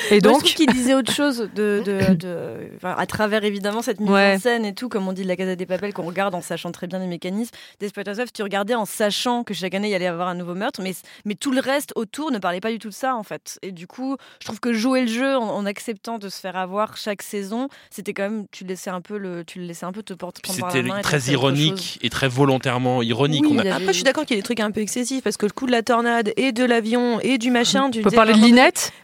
Et 0.09 0.19
donc, 0.21 0.39
trouve 0.39 0.53
qu'il 0.55 0.67
disait 0.71 0.95
autre 0.95 1.13
chose 1.13 1.47
de, 1.55 1.83
de, 1.85 2.15
de- 2.15 2.69
à 2.83 3.05
travers 3.05 3.43
évidemment 3.43 3.81
cette 3.83 3.99
mise 3.99 4.09
Ouais. 4.09 4.33
en 4.35 4.39
scène 4.39 4.65
et 4.65 4.73
tout, 4.73 4.89
comme 4.89 5.07
on 5.07 5.13
dit 5.13 5.21
de 5.21 5.27
la 5.27 5.35
Casa 5.35 5.55
des 5.55 5.67
Papel, 5.67 5.93
qu'on 5.93 6.01
regarde 6.05 6.33
en 6.33 6.41
sachant 6.41 6.71
très 6.71 6.87
bien 6.87 6.97
les 6.97 7.05
mécanismes. 7.05 7.51
Desperate 7.79 8.07
Housewives, 8.07 8.31
tu 8.33 8.41
regardais 8.41 8.73
en 8.73 8.85
sachant 8.85 9.43
que 9.43 9.53
chaque 9.53 9.75
année 9.75 9.89
il 9.89 9.91
y 9.91 9.93
allait 9.95 10.05
y 10.05 10.07
avoir 10.07 10.27
un 10.27 10.33
nouveau 10.33 10.55
meurtre, 10.55 10.81
mais, 10.81 10.93
mais 11.25 11.35
tout 11.35 11.51
le 11.51 11.59
reste 11.61 11.93
autour 11.95 12.31
ne 12.31 12.39
parlait 12.39 12.59
pas 12.59 12.71
du 12.71 12.79
tout 12.79 12.89
de 12.89 12.93
ça 12.93 13.15
en 13.15 13.21
fait. 13.23 13.59
Et 13.61 13.71
du 13.71 13.85
coup, 13.85 14.17
je 14.39 14.45
trouve 14.47 14.59
que 14.59 14.73
jouer 14.73 15.01
le 15.01 15.07
jeu 15.07 15.37
en, 15.37 15.43
en 15.49 15.65
acceptant 15.67 16.17
de 16.17 16.27
se 16.27 16.39
faire 16.39 16.55
avoir 16.57 16.97
chaque 16.97 17.21
saison, 17.21 17.67
c'était 17.91 18.13
quand 18.13 18.23
même, 18.23 18.45
tu 18.51 18.63
laissais 18.63 18.89
un 18.89 19.01
peu 19.01 19.17
le, 19.19 19.43
tu 19.45 19.59
le 19.59 19.65
laissais 19.65 19.85
un 19.85 19.91
peu 19.91 20.01
te 20.01 20.13
porter. 20.13 20.41
C'était 20.51 20.81
la 20.81 20.87
main 20.87 20.97
et 20.97 21.01
très 21.03 21.19
ironique 21.31 21.99
et 22.01 22.09
très 22.09 22.27
volontairement 22.27 23.03
ironique. 23.03 23.43
Oui, 23.45 23.51
On 23.53 23.59
a- 23.59 23.75
Après, 23.75 23.85
je 23.87 23.91
suis 23.93 24.03
d'accord 24.03 24.25
qu'il 24.25 24.35
y 24.35 24.39
a 24.39 24.41
des 24.41 24.45
trucs 24.45 24.59
un 24.59 24.71
peu 24.71 24.81
excessifs 24.81 25.23
parce 25.23 25.37
que 25.37 25.45
le 25.45 25.51
coup 25.51 25.67
de 25.67 25.71
la 25.71 25.83
tornade 25.83 26.33
et 26.35 26.51
de 26.51 26.65
l'avion 26.65 27.19
et 27.21 27.37
du 27.37 27.51
machin. 27.51 27.91
tu 27.91 27.99
on 27.99 28.01
peut 28.01 28.09
disais, 28.09 28.15
parler 28.15 28.33
de 28.33 28.39
vraiment- 28.39 28.55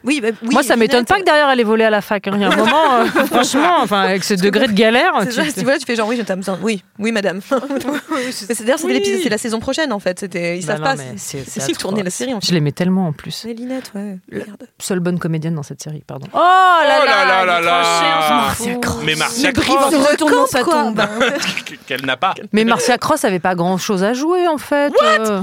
Oui, 0.03 0.21
bah, 0.21 0.29
oui, 0.41 0.49
Moi, 0.51 0.63
ça 0.63 0.75
m'étonne 0.75 1.05
pas 1.05 1.19
que 1.19 1.23
derrière 1.25 1.49
elle 1.49 1.59
ait 1.59 1.63
volé 1.63 1.83
à 1.83 1.89
la 1.89 2.01
fac. 2.01 2.27
hein. 2.27 2.31
Il 2.35 2.41
y 2.41 2.45
a 2.45 2.49
un 2.49 2.55
moment, 2.55 2.99
euh, 2.99 3.05
franchement, 3.25 3.77
enfin, 3.81 4.01
avec 4.01 4.23
ce 4.23 4.33
degré 4.35 4.67
de 4.67 4.73
galère. 4.73 5.13
Ça, 5.31 5.43
tu- 5.51 5.63
vois, 5.63 5.77
tu 5.77 5.85
fais 5.85 5.95
genre 5.95 6.07
oui, 6.07 6.17
je 6.17 6.21
t'ai 6.23 6.35
besoin. 6.35 6.57
Oui, 6.61 6.83
oui, 6.99 7.11
madame. 7.11 7.41
Mais 7.51 8.31
c'est 8.31 8.61
d'ailleurs, 8.63 8.79
Oui. 8.83 9.19
c'est 9.23 9.29
la 9.29 9.37
saison 9.37 9.59
prochaine 9.59 9.91
en 9.93 9.99
fait. 9.99 10.19
C'était, 10.19 10.57
ils 10.59 10.65
Bah 10.65 10.73
savent 10.77 10.97
non, 10.97 11.03
pas. 11.03 11.03
c'est- 11.17 11.59
si 11.59 11.73
tourner 11.73 12.03
la 12.03 12.09
série 12.09 12.33
en 12.33 12.39
fait. 12.41 12.47
Je 12.47 12.53
l'aimais 12.53 12.71
tellement 12.71 13.07
en 13.07 13.13
plus. 13.13 13.45
Linette, 13.45 13.91
ouais. 13.95 14.17
Merde. 14.31 14.67
Seule 14.79 14.99
bonne 14.99 15.19
comédienne 15.19 15.55
dans 15.55 15.63
cette 15.63 15.81
série, 15.81 16.03
pardon. 16.05 16.27
Oh 16.33 16.37
Oh 16.39 16.83
là 16.83 17.05
là 17.05 17.45
là 17.45 17.61
là 17.61 17.81
Marcia 18.29 18.75
Cross. 18.75 19.03
Mais 19.05 19.15
Marcia 19.15 19.51
Cross, 19.51 19.93
retourne 19.95 20.31
dans 20.31 20.47
sa 20.47 20.63
tombe. 20.63 21.01
qu'elle 21.87 22.05
n'a 22.05 22.17
pas. 22.17 22.33
Mais 22.53 22.63
Marcia 22.65 22.97
Cross 22.97 23.25
avait 23.25 23.39
pas 23.39 23.55
grand 23.55 23.77
chose 23.77 24.03
à 24.03 24.13
jouer 24.13 24.47
en 24.47 24.57
fait. 24.57 24.93
euh. 25.19 25.41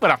Voilà. 0.00 0.18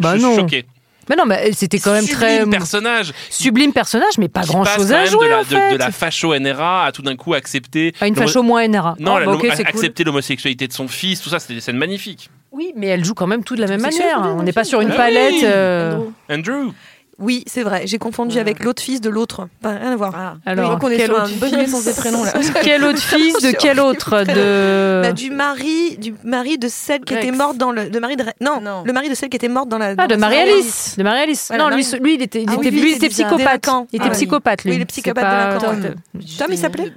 Bah 0.00 0.12
je 0.14 0.20
suis 0.20 0.28
non. 0.28 0.36
choqué. 0.36 0.64
Mais 1.10 1.16
non, 1.16 1.26
mais 1.26 1.50
c'était 1.52 1.78
quand 1.80 1.92
même 1.92 2.06
très 2.06 2.38
Sublime 2.38 2.50
personnage. 2.50 3.12
sublime 3.28 3.72
personnage, 3.72 4.16
mais 4.18 4.28
pas 4.28 4.42
grand 4.42 4.64
chose 4.64 4.86
quand 4.88 4.94
à 4.94 4.98
même 5.00 5.06
jouer 5.10 5.26
de 5.26 5.30
la, 5.30 5.38
en 5.38 5.42
de- 5.42 5.44
fait. 5.46 5.72
de 5.72 5.76
la 5.78 5.90
facho 5.90 6.32
NRA 6.34 6.86
à 6.86 6.92
tout 6.92 7.02
d'un 7.02 7.16
coup 7.16 7.34
accepter. 7.34 7.92
Ah, 8.00 8.06
une 8.06 8.14
facho 8.16 8.42
moins 8.42 8.62
NRA. 8.66 8.94
Non, 9.00 9.18
la- 9.18 9.26
bah, 9.26 9.32
ok, 9.32 9.42
l'homo- 9.42 9.52
c'est 9.56 9.64
cool. 9.64 9.74
accepter 9.80 10.04
l'homosexualité 10.04 10.68
de 10.68 10.72
son 10.72 10.86
fils, 10.88 11.20
tout 11.20 11.28
ça, 11.28 11.38
c'était 11.40 11.54
des 11.54 11.60
scènes 11.60 11.76
magnifiques. 11.76 12.30
Oui, 12.52 12.72
mais 12.76 12.86
elle 12.86 13.04
joue 13.04 13.14
quand 13.14 13.26
même 13.26 13.44
tout 13.44 13.54
de 13.56 13.60
la 13.60 13.66
même 13.66 13.80
manière. 13.80 14.20
oui, 14.22 14.28
On 14.38 14.42
n'est 14.42 14.52
pas 14.52 14.64
sur 14.64 14.80
une 14.80 14.90
Ah 14.92 14.96
palette. 14.96 15.32
oui. 15.34 15.40
euh, 15.44 15.98
Andrew. 16.30 16.72
Oui, 17.20 17.44
c'est 17.46 17.62
vrai. 17.62 17.82
J'ai 17.86 17.98
confondu 17.98 18.38
avec 18.38 18.64
l'autre 18.64 18.82
fils 18.82 19.00
de 19.00 19.10
l'autre. 19.10 19.46
Enfin, 19.62 19.76
rien 19.76 19.92
à 19.92 19.96
voir. 19.96 20.12
Ah. 20.16 20.36
Alors, 20.46 20.78
qu'on 20.78 20.88
est 20.88 20.96
quel 20.96 21.06
sur 21.10 21.16
autre 21.16 21.30
une 21.30 21.38
bonne 21.38 21.50
connaissance 21.50 21.84
des 21.84 21.92
prénoms 21.92 22.24
là. 22.24 22.32
Quel 22.62 22.82
autre 22.84 22.98
fils 22.98 23.34
de 23.42 23.50
quel 23.52 23.78
autre 23.90 24.24
de 24.24 25.02
Bah, 25.02 25.12
du 25.12 25.30
mari, 25.30 25.96
du 25.98 26.14
mari 26.24 26.56
de 26.58 26.68
celle 26.68 27.00
qui 27.02 27.14
Rex. 27.14 27.26
était 27.26 27.36
morte 27.36 27.56
dans 27.58 27.72
le, 27.72 27.90
de 27.90 27.98
mari 27.98 28.16
de, 28.16 28.24
non, 28.40 28.60
Non. 28.60 28.84
le 28.84 28.92
mari 28.92 29.08
de 29.10 29.14
celle 29.14 29.28
qui 29.28 29.36
était 29.36 29.48
morte 29.48 29.68
dans 29.68 29.78
la. 29.78 29.94
Ah, 29.98 30.06
de 30.06 30.12
la 30.14 30.18
Marie-Alice. 30.18 30.94
De 30.96 31.02
Marie-Alice. 31.02 31.46
Voilà, 31.48 31.64
non, 31.64 31.76
lui, 31.76 31.84
Marie- 31.84 32.02
lui, 32.02 32.14
il 32.14 32.22
était, 32.22 32.42
il 32.42 32.48
Ah 32.50 32.54
était, 32.54 32.70
lui, 32.70 32.90
il 32.90 32.94
était 32.96 33.08
psychopathe. 33.10 33.68
Il 33.92 33.96
était 33.96 34.04
Ah 34.04 34.08
oui. 34.08 34.10
psychopathe, 34.12 34.64
lui. 34.64 34.70
Oui, 34.72 34.76
le 34.78 34.82
C'est 34.82 35.02
psychopathe 35.02 35.60
délinquant. 35.60 35.80
Tom, 35.82 35.94
Tom, 36.38 36.46
il 36.50 36.58
s'appelait 36.58 36.92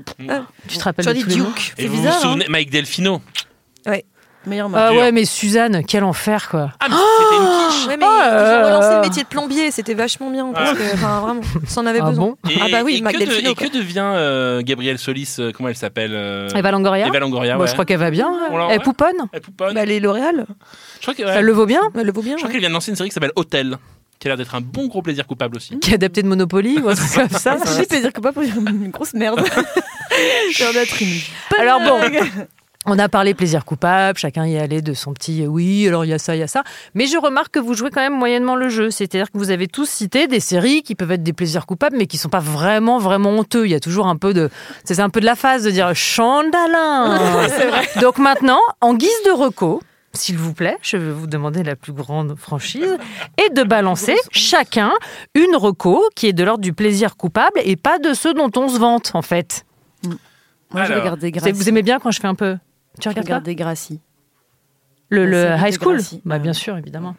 Tu 0.68 0.78
te 0.78 0.84
rappelles 0.84 1.06
Tu 1.06 1.10
as 1.10 1.14
de 1.14 1.18
dit 1.18 1.24
tous 1.24 1.30
les 1.32 1.36
noms 1.38 1.44
Duke. 1.46 1.74
Et 1.78 1.82
C'est 1.82 1.88
vous 1.88 1.96
bizarre, 1.98 2.16
vous 2.16 2.22
souvenez, 2.30 2.46
Mike 2.50 2.70
Delfino. 2.70 3.22
Meilleur 4.46 4.70
Ah 4.76 4.94
ouais, 4.94 5.12
mais 5.12 5.24
Suzanne, 5.26 5.84
quel 5.88 6.04
enfer, 6.04 6.50
quoi. 6.50 6.72
Ah, 6.80 6.88
mais 6.90 6.96
c'était 6.96 7.36
une 7.36 7.70
quiche. 7.70 7.88
Ouais, 7.88 7.98
mais 7.98 8.06
Oh, 8.06 8.12
ils 8.12 8.30
ont 8.30 8.34
euh, 8.34 8.66
relancé 8.66 8.96
le 8.96 9.02
métier 9.02 9.24
de 9.24 9.28
plombier, 9.28 9.72
c'était 9.72 9.94
vachement 9.94 10.30
bien. 10.30 10.52
Parce 10.54 10.72
Ah. 10.72 10.76
que, 10.76 10.94
enfin, 10.96 11.20
vraiment, 11.22 11.42
ça 11.66 11.82
en 11.82 11.86
avait 11.86 12.00
Ah 12.02 12.10
besoin. 12.10 12.26
bon 12.44 12.50
Et, 12.50 12.56
ah 12.62 12.66
bah 12.72 12.82
oui, 12.84 12.98
et 12.98 13.02
Mac 13.02 13.14
que, 13.14 13.20
de- 13.20 13.26
Delfino, 13.26 13.52
et 13.52 13.56
quoi. 13.56 13.68
que 13.68 13.74
devient 13.74 14.04
euh, 14.04 14.62
Gabrielle 14.62 14.98
Solis 15.00 15.36
euh, 15.40 15.52
Comment 15.56 15.70
elle 15.70 15.76
s'appelle 15.78 16.12
euh, 16.14 16.50
Eva 16.56 16.72
Longoria 16.72 17.08
Eva 17.08 17.20
Longoria. 17.20 17.56
Moi, 17.56 17.64
ouais. 17.64 17.68
je 17.68 17.74
crois 17.74 17.86
qu'elle 17.86 18.00
va 18.00 18.12
bien. 18.12 18.30
On 18.52 18.58
l'a- 18.58 18.66
Elle 18.72 18.78
ouais. 18.80 18.84
pouponne. 18.84 19.16
Elle 19.32 19.42
pouponne. 19.42 19.74
Bah, 19.76 19.86
les 19.86 20.00
L'Oréal, 20.02 20.46
je 20.98 21.02
crois 21.04 21.14
que- 21.14 21.24
ouais. 21.24 21.34
Elle 21.36 21.46
le 21.46 21.54
vaut 21.54 21.66
bien. 21.66 21.82
elle 21.96 22.06
le 22.06 22.12
vaut 22.12 22.22
bien. 22.22 22.34
Je 22.34 22.38
crois 22.38 22.48
ouais. 22.48 22.52
qu'elle 22.52 22.60
vient 22.62 22.70
de 22.70 22.74
lancer 22.74 22.92
une 22.92 22.98
série 22.98 23.10
qui 23.10 23.14
s'appelle 23.14 23.32
Hôtel, 23.38 23.78
qui 24.20 24.28
a 24.28 24.30
l'air 24.32 24.38
d'être 24.38 24.56
un 24.56 24.62
bon 24.62 24.88
gros 24.88 25.02
plaisir 25.02 25.26
coupable 25.26 25.56
aussi. 25.56 25.80
Qui 25.80 25.92
est 25.92 25.96
adapté 25.96 26.22
de 26.22 26.28
Monopoly 26.28 26.80
ou 26.80 26.90
un 26.90 26.96
truc 26.96 27.12
comme 27.14 27.30
ça. 27.30 27.56
Ah, 27.62 27.66
c'est 27.66 27.88
plaisir 27.88 28.12
que 28.12 28.20
pas 28.22 28.32
pour 28.34 28.44
une 28.44 28.90
grosse 28.92 29.14
merde. 29.14 29.42
Ça 30.54 30.72
doit 30.72 30.82
être 30.84 31.02
une 31.02 31.08
Alors 31.60 31.80
bon, 31.80 32.00
on 32.86 33.00
a 33.00 33.08
parlé 33.08 33.34
plaisir 33.34 33.66
coupable, 33.66 34.18
chacun 34.18 34.46
y 34.46 34.58
allait 34.58 34.82
de 34.82 34.94
son 34.94 35.14
petit 35.14 35.44
euh, 35.44 35.48
oui, 35.48 35.88
alors 35.88 36.06
il 36.06 36.10
y 36.10 36.14
a 36.14 36.20
ça, 36.20 36.36
il 36.36 36.40
y 36.40 36.44
a 36.44 36.48
ça. 36.48 36.64
Mais 36.94 37.06
je 37.06 37.18
remarque 37.18 37.54
que 37.54 37.60
vous 37.60 37.74
jouez 37.74 37.90
quand 37.90 38.02
même 38.02 38.18
moyennement 38.18 38.56
le 38.56 38.70
jeu. 38.70 38.92
C'est-à-dire 38.92 39.32
que 39.32 39.38
vous 39.38 39.52
avez 39.52 39.68
tous 39.68 39.90
cité 39.90 40.28
des 40.28 40.40
séries 40.40 40.84
qui 40.84 40.96
peuvent 40.96 41.12
être 41.12 41.24
des 41.24 41.34
plaisirs 41.34 41.66
coupables, 41.66 41.96
mais 41.98 42.08
qui 42.08 42.18
sont 42.18 42.30
pas 42.30 42.40
vraiment, 42.40 43.00
vraiment 43.00 43.30
honteux. 43.30 43.66
Il 43.66 43.72
y 43.72 43.76
a 43.76 43.80
toujours 43.80 44.08
un 44.08 44.18
peu 44.18 44.34
de. 44.34 44.50
C'est 44.84 45.00
un 45.00 45.10
peu 45.10 45.22
de 45.22 45.26
la 45.26 45.36
phase 45.36 45.64
de 45.64 45.72
dire 45.72 45.96
chandalin. 45.96 47.48
Donc 48.02 48.18
maintenant, 48.18 48.60
en 48.82 48.94
guise 48.94 49.10
de 49.26 49.32
reco. 49.32 49.82
S'il 50.16 50.38
vous 50.38 50.54
plaît, 50.54 50.78
je 50.84 50.96
vais 50.96 51.12
vous 51.12 51.26
demander 51.26 51.64
la 51.64 51.76
plus 51.76 51.92
grande 51.92 52.36
franchise 52.38 53.00
et 53.44 53.50
de 53.52 53.64
balancer 53.64 54.16
chacun 54.30 54.92
une 55.34 55.56
reco 55.56 56.08
qui 56.16 56.28
est 56.28 56.34
de 56.34 56.44
l'ordre 56.44 56.62
du 56.62 56.72
plaisir 56.72 57.18
coupable 57.18 57.60
et 57.64 57.76
pas 57.76 57.98
de 57.98 58.14
ceux 58.14 58.36
dont 58.36 58.52
on 58.56 58.68
se 58.68 58.78
vante 58.78 59.10
en 59.16 59.24
fait. 59.24 59.66
Moi, 60.72 60.82
Alors. 60.84 61.18
Vous 61.18 61.70
aimez 61.70 61.82
bien 61.82 61.98
quand 62.00 62.12
je 62.12 62.20
fais 62.20 62.28
un 62.28 62.36
peu. 62.36 62.58
Tu 63.00 63.08
regardes 63.10 63.26
regarde 63.26 63.44
pas 63.44 63.46
des 63.46 63.56
Gracie. 63.56 64.00
le, 65.10 65.26
le 65.26 65.56
high 65.58 65.74
school 65.80 65.96
Gracie. 65.98 66.22
Bah 66.26 66.36
Ah. 66.36 66.40
bien 66.40 66.54
sûr, 66.54 66.78
évidemment. 66.78 67.16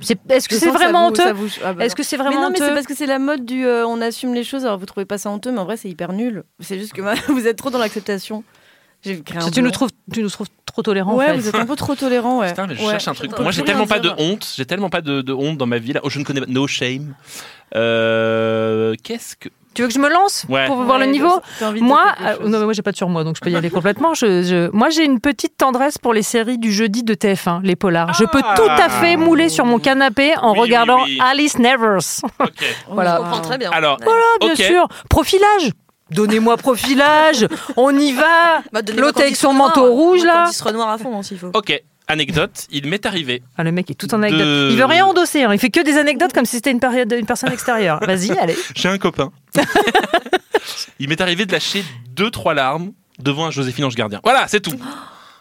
C'est- 0.00 0.18
Est-ce 0.30 0.48
que 0.48 0.56
c'est 0.56 0.70
vraiment 0.70 1.10
vous- 1.10 1.20
honteux 1.20 1.32
vous- 1.32 1.48
ah 1.64 1.74
bah 1.74 1.84
Est-ce 1.84 1.92
non. 1.92 1.96
que 1.96 2.02
c'est 2.02 2.16
Mais 2.16 2.24
vraiment 2.24 2.42
non, 2.42 2.50
mais 2.50 2.56
c'est 2.56 2.64
honteux 2.64 2.74
parce 2.74 2.86
que 2.86 2.94
c'est 2.96 3.06
la 3.06 3.20
mode 3.20 3.44
du 3.44 3.64
euh, 3.64 3.86
on 3.86 4.00
assume 4.00 4.34
les 4.34 4.42
choses, 4.42 4.64
alors 4.64 4.76
vous 4.78 4.86
trouvez 4.86 5.06
pas 5.06 5.16
ça 5.18 5.30
honteux, 5.30 5.52
mais 5.52 5.58
en 5.60 5.64
vrai 5.64 5.76
c'est 5.76 5.88
hyper 5.88 6.12
nul. 6.12 6.42
C'est 6.58 6.78
juste 6.78 6.92
que 6.92 7.02
vous 7.32 7.46
êtes 7.46 7.56
trop 7.56 7.70
dans 7.70 7.78
l'acceptation. 7.78 8.42
Tu 9.02 9.62
nous 9.62 9.70
trouves, 9.72 9.90
tu 10.12 10.22
nous 10.22 10.30
trouves 10.30 10.46
trop 10.64 10.82
tolérants. 10.82 11.16
Ouais, 11.16 11.24
en 11.24 11.28
fait. 11.34 11.36
vous 11.38 11.48
êtes 11.48 11.54
un 11.56 11.66
peu 11.66 11.74
trop 11.74 11.94
tolérant, 11.96 12.38
ouais. 12.38 12.50
Putain, 12.50 12.68
mais 12.68 12.76
je 12.76 12.82
Ouais. 12.84 12.90
cherche 12.92 13.08
un 13.08 13.14
truc. 13.14 13.34
Faut 13.34 13.42
Moi, 13.42 13.50
j'ai 13.50 13.64
tellement 13.64 13.86
pas 13.88 13.98
de 13.98 14.10
honte. 14.16 14.46
J'ai 14.56 14.64
tellement 14.64 14.90
pas 14.90 15.00
de, 15.00 15.22
de 15.22 15.32
honte 15.32 15.58
dans 15.58 15.66
ma 15.66 15.78
vie. 15.78 15.92
Là. 15.92 16.00
Oh, 16.04 16.08
je 16.08 16.20
ne 16.20 16.24
connais 16.24 16.40
pas. 16.40 16.46
No 16.46 16.68
shame. 16.68 17.14
Euh, 17.74 18.94
Qu'est-ce 19.02 19.34
que. 19.36 19.48
Tu 19.74 19.82
veux 19.82 19.88
que 19.88 19.94
je 19.94 19.98
me 19.98 20.08
lance 20.10 20.44
Ouais. 20.48 20.66
pour 20.66 20.76
voir 20.82 20.98
le 20.98 21.06
niveau 21.06 21.40
Moi, 21.80 22.02
euh, 22.20 22.36
non, 22.46 22.58
mais 22.58 22.64
moi 22.64 22.72
j'ai 22.74 22.82
pas 22.82 22.92
de 22.92 22.96
surmoi, 22.96 23.24
donc 23.24 23.36
je 23.36 23.40
peux 23.40 23.50
y 23.50 23.56
aller 23.56 23.70
complètement. 23.70 24.14
Je, 24.14 24.42
je- 24.42 24.70
moi, 24.72 24.90
j'ai 24.90 25.04
une 25.04 25.18
petite 25.20 25.56
tendresse 25.56 25.96
pour 25.98 26.12
les 26.12 26.22
séries 26.22 26.58
du 26.58 26.72
jeudi 26.72 27.02
de 27.02 27.14
TF1, 27.14 27.60
les 27.62 27.76
polars. 27.76 28.12
Je 28.14 28.24
peux 28.24 28.42
Ah. 28.44 28.54
tout 28.56 28.68
à 28.68 28.88
fait 28.88 29.16
mouler 29.16 29.48
sur 29.48 29.64
mon 29.64 29.78
canapé 29.78 30.34
en 30.42 30.52
Oui, 30.52 30.60
regardant 30.60 31.04
oui. 31.04 31.18
Alice 31.22 31.58
Nevers. 31.58 32.00
Ok. 32.40 32.50
Voilà. 32.90 33.16
Je 33.16 33.22
comprends 33.22 33.40
très 33.40 33.58
bien. 33.58 33.70
Alors, 33.72 33.96
Voilà, 34.04 34.22
bien 34.40 34.54
sûr. 34.54 34.86
Profilage. 35.08 35.70
Donnez-moi 36.10 36.58
profilage. 36.58 37.46
On 37.76 37.96
y 37.96 38.12
va. 38.12 38.60
Bah, 38.72 38.80
L'autre 38.96 39.22
avec 39.22 39.36
son 39.36 39.54
manteau 39.54 39.90
rouge 39.92 40.22
là. 40.24 40.44
Candice 40.44 40.60
Renoir 40.60 40.88
à 40.90 40.98
fond, 40.98 41.16
hein, 41.18 41.22
s'il 41.22 41.38
faut. 41.38 41.50
ok. 41.54 41.82
Anecdote. 42.12 42.66
Il 42.70 42.86
m'est 42.88 43.04
arrivé. 43.06 43.42
Ah, 43.56 43.64
le 43.64 43.72
mec 43.72 43.90
est 43.90 43.94
tout 43.94 44.14
en 44.14 44.22
anecdote. 44.22 44.40
De- 44.40 44.68
Il 44.70 44.76
veut 44.76 44.84
rien 44.84 45.04
endosser. 45.06 45.42
hein. 45.42 45.52
Il 45.52 45.58
fait 45.58 45.70
que 45.70 45.80
des 45.82 45.96
anecdotes 45.98 46.32
comme 46.32 46.44
si 46.46 46.56
c'était 46.56 46.70
une, 46.70 46.80
période, 46.80 47.12
une 47.12 47.26
personne 47.26 47.52
extérieure. 47.52 47.98
Vas-y, 48.06 48.30
allez. 48.38 48.56
J'ai 48.74 48.88
un 48.88 48.98
copain. 48.98 49.32
Il 50.98 51.08
m'est 51.08 51.20
arrivé 51.20 51.46
de 51.46 51.52
lâcher 51.52 51.84
deux, 52.10 52.30
trois 52.30 52.54
larmes 52.54 52.92
devant 53.18 53.46
un 53.46 53.50
Joséphine 53.50 53.84
Ange 53.86 53.94
Gardien. 53.96 54.20
Voilà, 54.24 54.46
c'est 54.48 54.60
tout. 54.60 54.72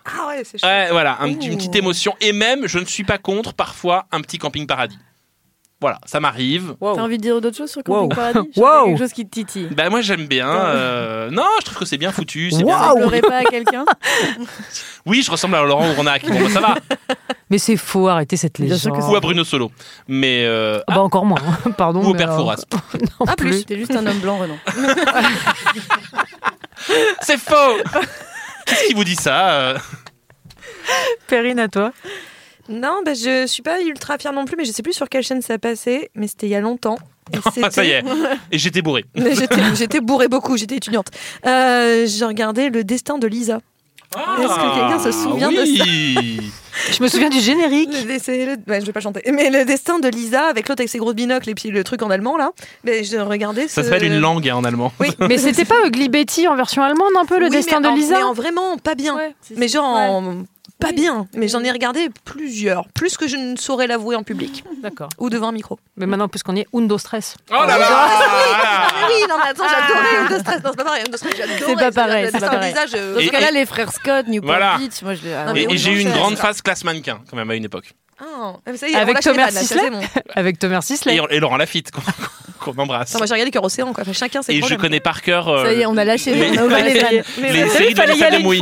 Ah 0.03 0.29
ouais, 0.29 0.41
c'est. 0.43 0.65
Ouais, 0.65 0.87
voilà, 0.89 1.17
un 1.21 1.27
une 1.27 1.37
petite 1.37 1.75
émotion. 1.75 2.15
Et 2.21 2.33
même, 2.33 2.67
je 2.67 2.79
ne 2.79 2.85
suis 2.85 3.03
pas 3.03 3.19
contre 3.19 3.53
parfois 3.53 4.07
un 4.11 4.21
petit 4.21 4.39
camping 4.39 4.65
paradis. 4.65 4.97
Voilà, 5.81 5.99
ça 6.05 6.19
m'arrive. 6.19 6.75
T'as 6.79 7.01
envie 7.01 7.17
de 7.17 7.23
dire 7.23 7.41
d'autres 7.41 7.57
choses 7.57 7.71
sur 7.71 7.81
Wow. 7.87 8.07
Camping 8.07 8.15
Paradis? 8.15 8.49
Je 8.51 8.59
sais 8.59 8.61
Wow. 8.61 8.85
Quelque 8.85 8.99
chose 8.99 9.13
qui 9.13 9.25
te 9.25 9.31
titille. 9.31 9.67
Bah 9.71 9.89
moi 9.89 10.01
j'aime 10.01 10.27
bien. 10.27 10.47
euh, 10.47 11.31
Non, 11.31 11.43
je 11.59 11.65
trouve 11.65 11.79
que 11.79 11.85
c'est 11.85 11.97
bien 11.97 12.11
foutu. 12.11 12.51
c'est 12.51 12.63
bien. 12.63 12.67
Waouh. 12.77 12.89
Vous 13.01 13.07
pleurez 13.07 13.21
pas 13.21 13.37
à 13.37 13.43
quelqu'un 13.45 13.83
Oui, 15.07 15.23
je 15.25 15.31
ressemble 15.31 15.55
à 15.55 15.63
Laurent 15.63 15.89
Ournac. 15.97 16.23
Bon, 16.27 16.39
bah, 16.39 16.49
ça 16.51 16.59
va. 16.61 16.75
Mais 17.49 17.57
c'est 17.57 17.75
faux, 17.77 18.07
arrêtez 18.07 18.37
cette 18.37 18.61
Bien 18.61 18.77
sûr 18.77 18.91
légende. 18.91 19.07
que 19.07 19.11
Ou 19.11 19.15
à 19.15 19.19
Bruno 19.19 19.43
Solo. 19.43 19.71
Mais 20.07 20.45
euh, 20.45 20.79
Ah 20.87 20.93
bah 20.95 21.01
encore 21.01 21.25
moins, 21.25 21.39
hein. 21.65 21.71
pardon. 21.77 22.01
ou 22.03 22.09
au 22.09 22.13
Père 22.13 22.27
alors- 22.31 22.41
Fouras. 22.41 22.63
Non 23.19 23.25
Ah, 23.27 23.35
plus. 23.35 23.65
T'es 23.65 23.77
juste 23.77 23.95
un 23.95 24.05
homme 24.05 24.19
blanc, 24.19 24.37
Renan. 24.37 24.57
C'est 27.21 27.37
faux. 27.39 27.77
Qu'est-ce 28.65 28.87
qui 28.87 28.93
vous 28.93 29.03
dit 29.03 29.15
ça 29.15 29.49
euh? 29.51 29.77
Perrine, 31.27 31.59
à 31.59 31.67
toi. 31.67 31.91
Non, 32.71 33.01
bah, 33.05 33.13
je 33.13 33.45
suis 33.47 33.61
pas 33.61 33.81
ultra 33.81 34.17
fière 34.17 34.33
non 34.33 34.45
plus, 34.45 34.55
mais 34.57 34.65
je 34.65 34.71
sais 34.71 34.83
plus 34.83 34.93
sur 34.93 35.09
quelle 35.09 35.23
chaîne 35.23 35.41
ça 35.41 35.57
passait, 35.57 36.09
mais 36.15 36.27
c'était 36.27 36.47
il 36.47 36.51
y 36.51 36.55
a 36.55 36.61
longtemps. 36.61 36.97
Et 37.33 37.37
Ah, 37.63 37.69
ça 37.71 37.83
y 37.83 37.91
est. 37.91 38.03
Et 38.51 38.57
j'étais 38.57 38.81
bourré. 38.81 39.05
Mais 39.15 39.33
J'étais 39.75 40.01
bourrée 40.01 40.27
beaucoup, 40.27 40.57
j'étais 40.57 40.75
étudiante. 40.77 41.07
Euh, 41.45 42.05
J'ai 42.07 42.25
regardé 42.25 42.69
Le 42.69 42.83
Destin 42.83 43.17
de 43.19 43.27
Lisa. 43.27 43.59
Est-ce 44.13 44.55
que 44.55 44.79
quelqu'un 44.79 44.99
se 44.99 45.11
souvient 45.13 45.49
de 45.51 45.55
ça 45.65 45.83
Je 46.97 47.01
me 47.03 47.07
souviens 47.07 47.29
du 47.29 47.39
générique. 47.39 47.89
Le, 47.93 48.15
le- 48.45 48.57
ouais, 48.71 48.81
je 48.81 48.85
vais 48.85 48.91
pas 48.91 48.99
chanter. 48.99 49.21
Mais 49.31 49.49
le 49.49 49.63
destin 49.63 49.99
de 49.99 50.09
Lisa 50.09 50.47
avec 50.47 50.67
l'autre 50.67 50.81
avec 50.81 50.89
ses 50.89 50.97
gros 50.97 51.13
binocles 51.13 51.49
et 51.49 51.55
puis 51.55 51.69
le 51.69 51.81
truc 51.85 52.01
en 52.01 52.09
allemand 52.09 52.35
là. 52.37 52.51
Mais 52.83 53.03
je 53.05 53.17
regardais. 53.17 53.67
Ça 53.69 53.83
s'appelle 53.83 54.03
une 54.05 54.19
langue 54.19 54.49
hein, 54.49 54.55
en 54.57 54.63
allemand. 54.65 54.91
Oui. 54.99 55.09
Mais 55.19 55.37
c'était 55.37 55.63
pas 55.65 55.75
Ugly 55.85 56.09
Betty 56.09 56.47
en 56.49 56.55
version 56.57 56.81
allemande 56.83 57.11
un 57.19 57.25
peu 57.25 57.39
le 57.39 57.45
Oui, 57.45 57.51
destin 57.51 57.79
mais 57.79 57.87
de 57.87 57.91
en- 57.93 57.95
Lisa 57.95 58.17
Mais 58.17 58.23
en 58.23 58.33
vraiment 58.33 58.77
pas 58.77 58.95
bien. 58.95 59.15
Ouais, 59.15 59.33
Mais 59.55 59.67
genre 59.69 59.85
en- 59.85 60.43
pas 60.81 60.91
bien. 60.91 61.27
Mais 61.35 61.47
j'en 61.47 61.63
ai 61.63 61.71
regardé 61.71 62.09
plusieurs, 62.25 62.87
plus 62.89 63.15
que 63.15 63.27
je 63.27 63.37
ne 63.37 63.55
saurais 63.55 63.87
l'avouer 63.87 64.15
en 64.17 64.23
public 64.23 64.63
D'accord. 64.81 65.07
ou 65.17 65.29
devant 65.29 65.47
un 65.49 65.51
micro. 65.53 65.79
Mais 65.95 66.05
maintenant, 66.05 66.27
puisqu'on 66.27 66.55
y 66.55 66.61
est, 66.61 66.67
Undo 66.73 66.97
Stress. 66.97 67.35
Oh 67.49 67.53
là 67.53 67.77
là 67.77 67.87
Ah 67.89 69.07
oui, 69.07 69.23
non 69.29 69.35
mais 69.41 69.49
attends, 69.51 69.63
j'adorais 69.69 70.17
Undo 70.25 70.39
Stress. 70.39 70.63
Non, 70.63 70.71
c'est 70.71 70.77
pas 70.77 70.83
pareil. 70.83 71.03
Undo 71.07 71.17
Stress, 71.17 71.33
j'adorais. 71.37 71.59
C'est 71.65 71.75
pas 71.75 71.91
pareil, 71.91 72.29
c'est 72.31 72.39
pas 72.39 72.49
pareil. 72.49 72.73
Dans 72.73 73.21
ce 73.21 73.29
cas-là, 73.31 73.51
les 73.51 73.65
frères 73.65 73.91
Scott, 73.93 74.27
Newport. 74.27 74.77
Beach, 74.79 75.01
moi 75.03 75.13
je 75.15 75.21
ah, 75.33 75.53
Et, 75.55 75.77
j'ai 75.77 75.91
eu 75.91 75.99
une 76.01 76.11
grande 76.11 76.35
Stress. 76.35 76.47
phase 76.55 76.61
classe 76.61 76.83
mannequin 76.83 77.21
quand 77.29 77.37
même 77.37 77.49
à 77.49 77.55
une 77.55 77.65
époque. 77.65 77.93
Ah, 78.19 78.53
mais 78.67 78.77
ça 78.77 78.87
y 78.87 78.91
est, 78.91 78.95
Avec 78.95 79.19
Thomas 79.21 79.49
Sisley. 79.49 79.89
Avec 80.35 80.59
Thomas 80.59 80.81
Sisley. 80.81 81.15
Et, 81.17 81.35
et 81.35 81.39
Laurent 81.39 81.57
Lafitte. 81.57 81.89
qu'on 82.59 82.71
embrasse. 82.77 83.13
Non, 83.13 83.19
moi 83.19 83.25
j'ai 83.27 83.33
regardé 83.33 83.49
Cœur 83.51 83.63
Océan, 83.63 83.93
quoi. 83.93 84.03
Enfin, 84.03 84.13
chacun 84.13 84.41
ses 84.43 84.53
Et 84.53 84.61
je 84.61 84.75
connais 84.75 84.99
par 84.99 85.21
cœur 85.23 85.47
euh, 85.47 85.65
Ça 85.65 85.73
y 85.73 85.81
est, 85.81 85.85
on 85.87 85.97
a 85.97 86.03
lâché, 86.05 86.33
les- 86.35 86.59
on 86.59 86.63
a 86.63 86.65
ouvert 86.65 86.83
les 86.85 86.93
les- 86.93 86.99
vannes. 87.01 87.23
les 87.39 87.67
séries 87.69 87.93
de 87.95 88.01
aller 88.01 88.37
Demouy. 88.37 88.61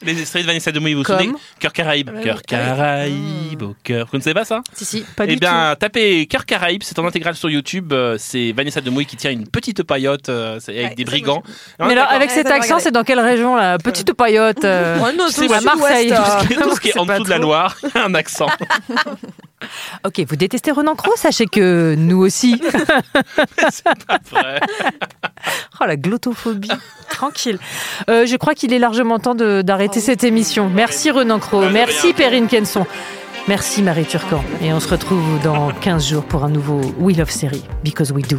Les 0.00 0.24
séries 0.24 0.44
de 0.44 0.46
Vanessa 0.46 0.70
Demouy, 0.70 0.94
vous 0.94 1.00
vous 1.00 1.04
souvenez 1.06 1.32
Cœur 1.58 1.72
Caraïbe. 1.72 2.10
Cœur 2.22 2.42
Caraïbe 2.42 3.62
au 3.62 3.74
cœur. 3.82 4.06
Vous 4.12 4.18
ne 4.18 4.22
savez 4.22 4.34
pas 4.34 4.44
ça? 4.44 4.62
Si, 4.72 4.84
si, 4.84 5.04
pas 5.16 5.24
Eh 5.24 5.28
du 5.34 5.36
bien, 5.36 5.74
tapez 5.78 6.26
Cœur 6.26 6.46
Caraïbe, 6.46 6.82
c'est 6.84 6.98
en 7.00 7.06
intégrale 7.06 7.34
sur 7.34 7.50
YouTube. 7.50 7.92
euh, 7.92 8.16
C'est 8.18 8.52
Vanessa 8.52 8.80
Demouy 8.80 9.06
qui 9.06 9.16
tient 9.16 9.32
une 9.32 9.48
petite 9.48 9.82
paillote 9.82 10.28
euh, 10.28 10.60
avec 10.68 10.90
Ouais, 10.90 10.94
des 10.94 11.04
brigands. 11.04 11.40
tout. 11.44 11.50
Non, 11.80 11.86
Mais 11.86 11.92
alors, 11.94 12.08
avec 12.12 12.30
cet 12.30 12.46
accent, 12.46 12.78
c'est 12.78 12.92
dans 12.92 13.02
quelle 13.04 13.20
région, 13.20 13.56
la 13.56 13.78
petite 13.78 14.12
paillote 14.12 14.64
euh, 14.64 14.98
Ouais, 15.00 15.12
non, 15.14 15.24
C'est 15.30 15.46
tout 15.48 15.52
à 15.52 15.58
le 15.58 15.64
Marseille. 15.64 16.12
euh. 16.12 16.16
Tout 16.16 16.30
ce 16.30 16.46
qui 16.46 16.52
est- 16.52 16.56
tout 16.62 16.74
ce 16.76 16.80
qui 16.80 16.88
est 16.88 16.92
C'est 16.92 16.98
en 17.00 17.06
dessous 17.06 17.24
de 17.24 17.30
la. 17.30 17.38
Loire, 17.38 17.76
un 17.94 18.14
accent. 18.14 18.46
Ok, 20.06 20.20
vous 20.28 20.36
détestez 20.36 20.70
Renan 20.70 20.94
Cros 20.94 21.16
Sachez 21.16 21.46
que 21.46 21.94
nous 21.98 22.18
aussi. 22.18 22.60
Après. 24.08 24.60
Oh, 25.80 25.84
la 25.86 25.96
glottophobie. 25.96 26.70
Tranquille. 27.10 27.58
Euh, 28.08 28.26
je 28.26 28.36
crois 28.36 28.54
qu'il 28.54 28.72
est 28.72 28.78
largement 28.78 29.18
temps 29.18 29.34
de- 29.34 29.62
d'arrêter 29.62 30.00
cette 30.00 30.24
émission. 30.24 30.68
Merci 30.72 31.10
Renan 31.10 31.38
Cros. 31.38 31.64
de 31.64 31.68
Merci. 31.70 32.12
Perrine 32.12 32.46
Kenson. 32.46 32.86
Merci 33.48 33.82
Marie 33.82 34.04
Turcan. 34.04 34.44
Et 34.62 34.72
on 34.72 34.80
se 34.80 34.88
retrouve 34.88 35.40
dans 35.42 35.70
15 35.72 36.06
jours 36.08 36.24
pour 36.24 36.44
un 36.44 36.50
nouveau 36.50 36.80
We 36.98 37.16
Love 37.16 37.30
Série. 37.30 37.64
Because 37.82 38.12
we 38.12 38.22
do. 38.26 38.38